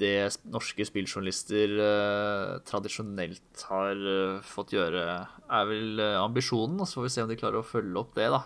[0.00, 6.78] det norske spilljournalister eh, tradisjonelt har eh, fått gjøre, er vel eh, ambisjonen.
[6.80, 8.40] Og så får vi se om de klarer å følge opp det, da.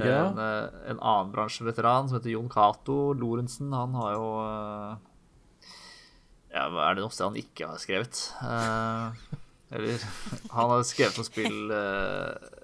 [0.00, 0.26] Eh, Ja.
[0.30, 4.96] en, eh, en annen bransjeveteran som heter Jon Cato Lorentzen, han har jo eh,
[6.54, 8.22] ja, Er det noe sted han ikke har skrevet?
[8.42, 9.36] Eh,
[9.76, 10.06] eller
[10.56, 12.56] Han har skrevet noe spill eh,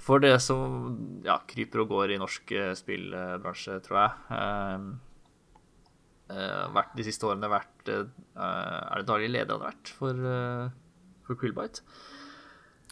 [0.00, 4.12] for det som ja, kryper og går i norsk spillbransje, tror jeg.
[6.30, 8.06] Eh, vært, de siste årene vært eh,
[8.38, 10.14] Er det daglig leder han har vært for,
[11.26, 11.82] for Quillbite?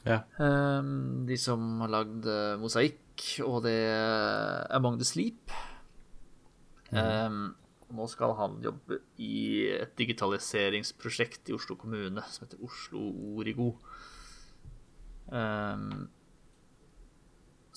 [0.08, 0.22] Ja.
[0.40, 5.52] Um, de som har lagd eh, Mosaikk og det er Among the Sleep.
[6.88, 7.50] Um,
[7.92, 13.02] nå skal han jobbe i et digitaliseringsprosjekt i Oslo kommune som heter Oslo
[13.36, 13.74] Origo.
[15.28, 16.08] Um,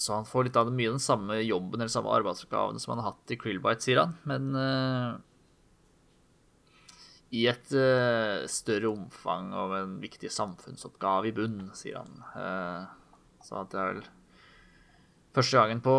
[0.02, 3.04] så han får litt av det, mye den samme jobben eller samme arbeidsoppgavene som han
[3.04, 4.16] har hatt i Krillbite, sier han.
[4.30, 5.20] Men eh,
[7.32, 12.18] i et uh, større omfang av en viktig samfunnsoppgave i bunn, sier han.
[12.36, 12.90] Uh,
[13.46, 14.04] så at det er vel
[15.32, 15.94] første gangen på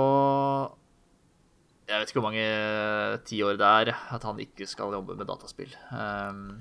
[1.89, 2.45] Jeg vet ikke hvor mange
[3.29, 5.73] tiår det er at han ikke skal jobbe med dataspill.
[5.91, 6.61] Um,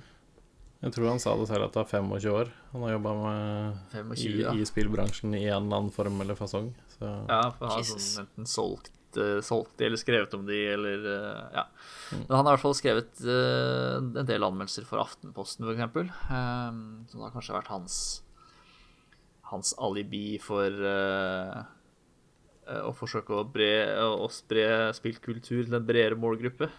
[0.82, 3.78] Jeg tror han sa det selv at det er 25 år han har jobba med
[3.92, 4.56] 25, i, ja.
[4.56, 6.72] i spillbransjen i en eller annen form eller fasong.
[6.96, 10.60] Så Ja, for han har sånn, enten solgt, eh, solgt de eller skrevet om de,
[10.76, 11.66] eller uh, Ja.
[12.12, 16.12] Men han har i hvert fall skrevet uh, en del anmeldelser for Aftenposten, eksempel.
[16.30, 18.02] Um, som har kanskje vært hans
[19.52, 20.72] hans alibi for
[22.72, 23.68] å forsøke å, bre,
[24.00, 26.70] å spre spillkultur til en bredere målgruppe,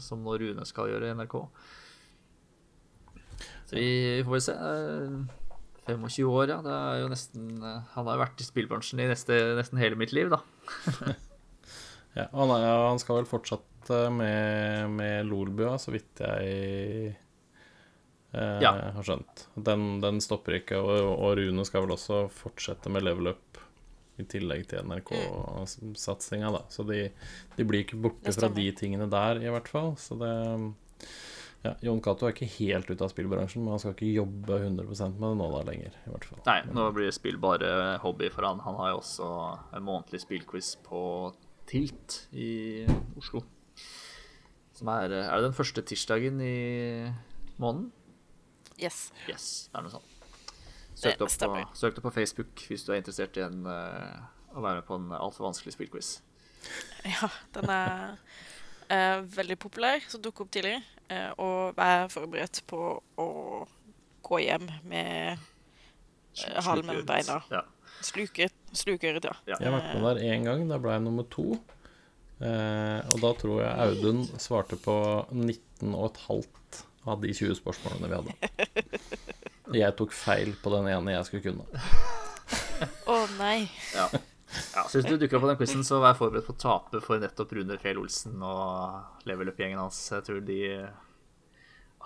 [0.00, 1.36] som nå Rune skal gjøre i NRK.
[3.66, 4.54] Så vi får vel se.
[4.54, 5.42] Eh,
[5.86, 6.58] 25 år, ja.
[6.64, 10.14] Det er jo nesten Han har jo vært i spillbransjen i neste, nesten hele mitt
[10.16, 10.40] liv, da.
[12.16, 17.12] Ja, han, er, han skal vel fortsatt eh, med, med Lolbua, så vidt jeg
[18.32, 18.72] eh, Ja.
[18.96, 19.46] har skjønt.
[19.54, 23.60] Den, den stopper ikke, og, og Rune skal vel også fortsette med level up
[24.16, 26.62] i tillegg til NRK-satsinga, da.
[26.72, 27.02] Så de,
[27.56, 29.92] de blir ikke borte fra de tingene der, i hvert fall.
[30.00, 30.32] Så det
[31.66, 35.16] ja, Jon Cato er ikke helt ute av spillbransjen, men han skal ikke jobbe 100%
[35.18, 36.40] med det nå da lenger, i hvert fall.
[36.46, 37.70] Nei, nå blir spill bare
[38.04, 38.60] hobby for han.
[38.64, 39.30] Han har jo også
[39.76, 41.00] en månedlig spillquiz på
[41.66, 42.86] Tilt i
[43.18, 43.42] Oslo.
[44.76, 47.10] Som er Er det den første tirsdagen i
[47.58, 47.92] måneden?
[48.76, 49.10] Yes.
[49.28, 50.12] Yes, det er noe sånt.
[50.96, 54.20] Søk det opp, på, søk det på Facebook hvis du er interessert i en, eh,
[54.56, 56.16] å være med på en altfor vanskelig spillquiz.
[57.06, 58.16] Ja, den er
[58.88, 60.78] eh, veldig populær, som dukker opp tidlig.
[61.08, 62.80] eh, og vær forberedt på
[63.22, 63.28] å
[64.26, 67.40] gå hjem med eh, halen mellom beina.
[67.52, 67.62] Ja.
[68.04, 68.48] Sluke,
[68.80, 69.34] slukeøret, ja.
[69.48, 69.58] Ja.
[69.60, 70.66] Jeg har vært med der én gang.
[70.70, 71.56] Da ble jeg nummer to.
[72.36, 74.96] Eh, og da tror jeg Audun svarte på
[75.32, 79.10] 19 og et halvt av de 20 spørsmålene vi hadde.
[79.74, 81.64] Jeg tok feil på den ene jeg skulle kunne.
[83.10, 83.66] Å nei.
[83.96, 84.06] Ja.
[84.12, 87.00] ja så hvis du dukker opp på den quizen, så vær forberedt på å tape
[87.04, 89.98] for nettopp Rune Fjell Olsen og level up-gjengen hans.
[90.12, 90.60] Jeg tror de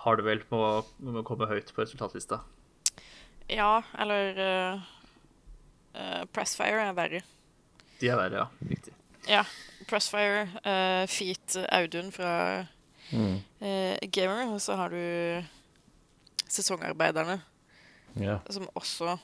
[0.05, 2.41] har det vel med å komme høyt på resultatlista.
[3.51, 4.89] Ja, eller uh,
[5.95, 7.21] uh, Pressfire er verre.
[8.01, 8.67] De er verre, ja.
[8.69, 8.93] Riktig.
[9.29, 9.43] Ja.
[9.89, 12.35] Pressfire, uh, Feet Audun fra
[13.11, 13.41] Mm.
[14.07, 15.43] Gamer, og så har du
[16.47, 17.41] sesongarbeiderne,
[18.15, 19.17] Ja, som også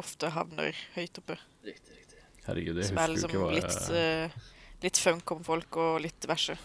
[0.00, 1.36] ofte havner høyt oppe.
[1.66, 2.22] Riktig, riktig.
[2.46, 4.48] herregud, jeg Som er husker liksom ikke hva litt, uh,
[4.86, 6.56] litt funk om folk og litt diverse.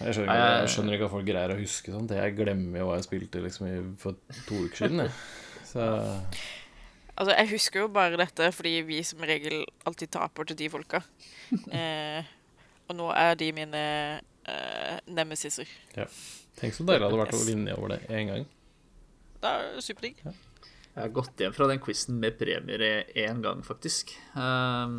[0.00, 2.14] Jeg skjønner, ikke, jeg skjønner ikke at folk greier å huske sånt.
[2.16, 5.02] Jeg glemmer jo hva jeg spilte liksom for to uker siden.
[5.02, 5.10] Jeg.
[5.72, 5.84] Så
[7.20, 11.04] Altså, jeg husker jo bare dette fordi vi som regel alltid taper til de folka.
[11.76, 12.22] Eh,
[12.90, 13.80] og nå er de mine
[14.50, 15.66] eh, nemesiser.
[16.58, 18.46] tenk så deilig det hadde vært å vinne over det én gang.
[19.42, 20.22] Det er superdigg.
[20.90, 22.82] Jeg har gått hjem fra den quizen med premier
[23.14, 24.10] én gang, faktisk.
[24.34, 24.98] Um,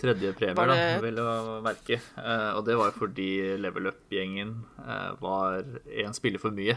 [0.00, 0.76] tredje premier, det...
[0.76, 2.00] da, vil vel å merke.
[2.16, 6.76] Uh, og det var fordi Level Up-gjengen uh, var én spiller for mye.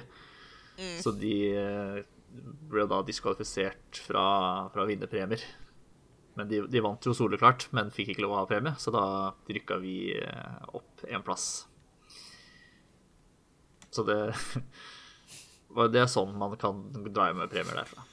[1.03, 1.99] Så de uh,
[2.69, 4.23] ble da diskvalifisert fra,
[4.73, 5.43] fra å vinne premier.
[6.33, 9.05] Men de, de vant jo soleklart, men fikk ikke lov å ha premie, så da
[9.45, 11.67] rykka vi uh, opp én plass.
[13.93, 14.19] Så det
[15.73, 18.03] Det er sånn man kan dra hjem med premier derfra.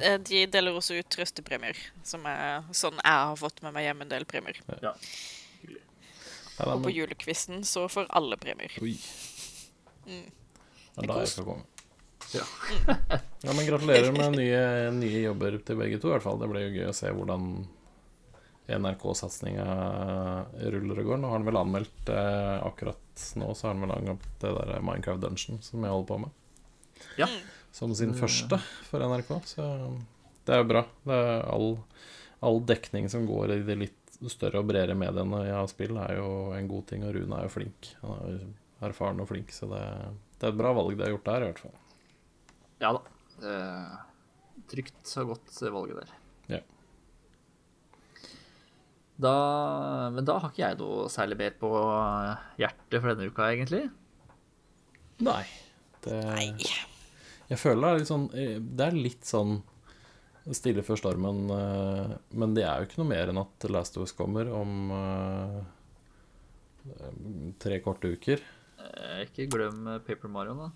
[0.00, 1.76] Eh, De deler også ut trøstepremier,
[2.06, 4.60] som er sånn jeg har fått med meg hjem en del premier.
[4.84, 4.94] Ja.
[6.64, 8.72] Og på julekvisten så får alle premier.
[8.80, 8.94] oi.
[10.08, 10.28] Mm.
[10.98, 11.66] Det er komme.
[12.36, 12.44] Ja.
[13.38, 16.40] Ja, men gratulerer med nye, nye jobber til begge to, i hvert fall.
[16.40, 17.44] Det blir jo gøy å se hvordan
[18.68, 19.66] NRK-satsinga
[20.74, 21.20] ruller og går.
[21.22, 24.82] Nå har han vel anmeldt eh, akkurat nå, så har han vel anmeldt det der
[24.84, 26.34] Minecraft Dungeon som jeg holder på med.
[27.20, 27.30] Ja.
[27.72, 28.58] Som sin første
[28.90, 29.70] for NRK, så
[30.48, 30.84] det er jo bra.
[31.06, 31.70] Det er all,
[32.44, 36.18] all dekning som går i de litt større og bredere mediene jeg har spill, er
[36.18, 37.92] jo en god ting, og Rune er jo flink.
[38.02, 38.48] Han er jo
[38.88, 39.84] erfaren og flink, så det,
[40.40, 41.76] det er et bra valg de har gjort der, i hvert fall.
[42.82, 43.02] Ja da.
[43.42, 43.94] Eh,
[44.70, 46.12] trygt og godt valget der.
[46.56, 46.60] Ja.
[49.18, 49.34] Da,
[50.14, 51.72] men da har ikke jeg noe særlig mer på
[52.60, 53.88] hjertet for denne uka, egentlig.
[55.26, 55.42] Nei.
[56.04, 56.52] Det, Nei.
[57.48, 59.56] Jeg føler det er litt sånn eh, Det er litt sånn
[60.54, 64.06] stille før stormen, eh, men det er jo ikke noe mer enn at Last of
[64.06, 65.58] Us kommer om eh,
[67.60, 68.40] tre korte uker.
[69.26, 70.68] Ikke glem Paper Mario, da.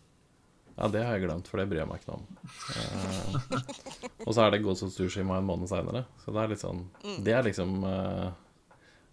[0.76, 2.26] Ja, det har jeg glemt, for det bryr jeg meg ikke noe om.
[2.72, 6.62] Uh, og så er det Ghost of Tsushima en måned seinere, så det er litt
[6.62, 6.80] sånn
[7.26, 8.30] Det er liksom uh,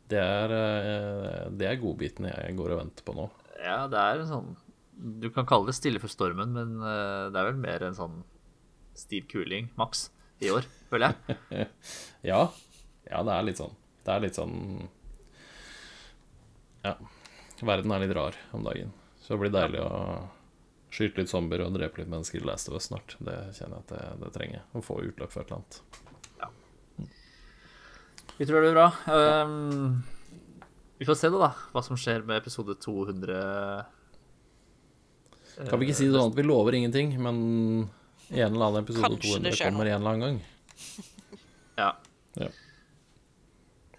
[0.10, 3.28] Det er, uh, det er godbiten jeg går og venter på nå.
[3.60, 4.50] Ja, det er en sånn
[5.20, 8.22] Du kan kalle det stille for stormen, men det er vel mer en sånn
[9.00, 10.10] stiv kuling, maks,
[10.44, 11.68] i år, føler jeg.
[12.32, 12.42] Ja,
[13.08, 13.76] ja, det er litt sånn.
[14.04, 14.58] Det er litt sånn
[16.84, 16.98] Ja.
[17.60, 18.92] Verden er litt rar om dagen.
[19.20, 19.90] Så det blir deilig å
[20.90, 23.10] skyte litt zombier og drepe litt mennesker i Last of Us snart.
[23.20, 24.62] Det kjenner jeg at det, det trenger.
[24.74, 25.76] Å få utløp for et eller annet.
[28.40, 28.90] Vi tror det blir bra.
[29.12, 30.04] Um,
[31.00, 33.40] vi får se, da, da, hva som skjer med episode 200.
[35.68, 37.36] Kan vi ikke si det sånn at vi lover ingenting, men
[38.30, 40.38] en eller annen episode Kanskje 200 kommer en eller annen gang?
[41.80, 41.90] Ja.
[42.40, 42.50] Ja.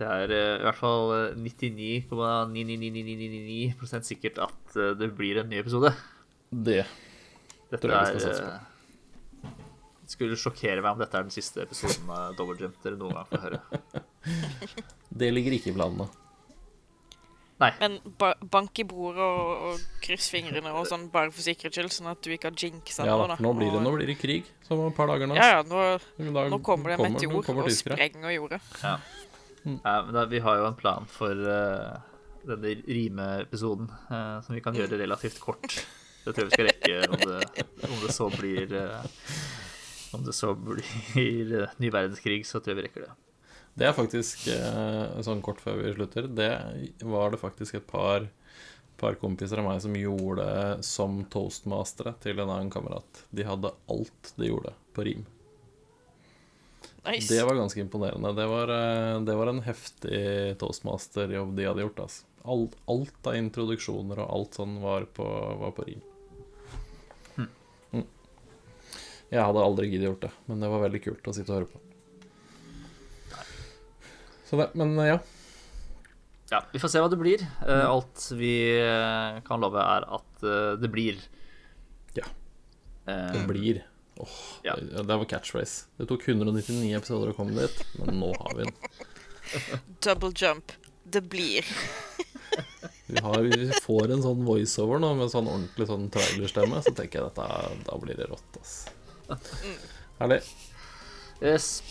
[0.00, 5.56] Det er eh, i hvert fall eh, 99,99999 sikkert at eh, det blir en ny
[5.60, 5.90] episode.
[6.50, 6.82] Det.
[7.70, 8.50] Dette Tror jeg vi er skal satse på.
[8.50, 9.52] eh,
[10.02, 13.14] Det skulle sjokkere meg om dette er den siste episoden av Double Jump dere noen
[13.20, 13.60] gang får høre.
[15.20, 16.08] Det ligger ikke i planene.
[17.60, 21.92] Men ba bank i bordet og, og kryss fingrene og sånn, bare for sikkerhets skyld,
[21.92, 24.46] sånn at du ikke har jinxa Ja da, nå blir det, nå blir det krig
[24.64, 25.36] som et par dager nå.
[25.36, 25.82] Ja, ja, nå,
[26.32, 27.98] Da nå kommer det en kommer- meteor kommer og tyskere.
[28.00, 28.62] sprenger jordet.
[28.80, 28.94] Ja.
[29.84, 32.00] Ja, men da, vi har jo en plan for uh,
[32.48, 35.82] denne rimeepisoden uh, som vi kan gjøre relativt kort.
[36.24, 39.08] Det tror jeg vi skal rekke om det, om det så blir eh,
[40.16, 43.14] Om det så blir eh, ny verdenskrig, så tror jeg vi rekker det.
[43.80, 46.28] Det er faktisk eh, sånn kort før vi slutter.
[46.28, 46.50] Det
[47.06, 48.26] var det faktisk et par,
[49.00, 50.48] par kompiser av meg som gjorde
[50.84, 53.24] som toastmastere til en annen kamerat.
[53.30, 55.24] De hadde alt de gjorde på rim.
[57.06, 57.30] Nice.
[57.32, 58.34] Det var ganske imponerende.
[58.36, 58.74] Det var,
[59.24, 60.20] det var en heftig
[60.60, 62.04] toastmasterjobb de hadde gjort.
[62.04, 62.26] Altså.
[62.50, 65.24] Alt, alt av introduksjoner og alt sånn var på,
[65.62, 66.04] var på rim.
[69.30, 71.70] Jeg hadde aldri giddet gjort det, men det var veldig kult å sitte og høre
[71.70, 71.80] på.
[74.50, 75.18] Så det, men ja.
[76.50, 77.44] Ja, vi får se hva det blir.
[77.62, 81.20] Eh, alt vi eh, kan love, er at eh, det blir.
[82.18, 82.26] Ja.
[83.06, 83.84] Eh, Det blir
[84.20, 84.32] Åh,
[84.66, 84.74] Ja.
[84.76, 85.86] det, det var catchphrase.
[85.96, 88.74] Det tok 199 episoder å komme dit, men nå har vi den.
[90.04, 90.74] Double jump.
[91.04, 91.64] Det blir.
[93.10, 97.18] Vi, har, vi får en sånn voiceover nå med sånn ordentlig sånn trailerstemme, så tenker
[97.24, 98.74] jeg at Da blir det rått, ass.
[100.20, 100.42] Herlig.
[101.42, 101.82] Yes.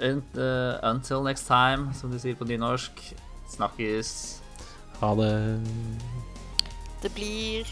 [0.00, 3.14] And, eh, until next time, som de sier på nynorsk.
[3.50, 4.42] Snakkes.
[5.00, 5.32] Ha det.
[7.02, 7.66] Det blir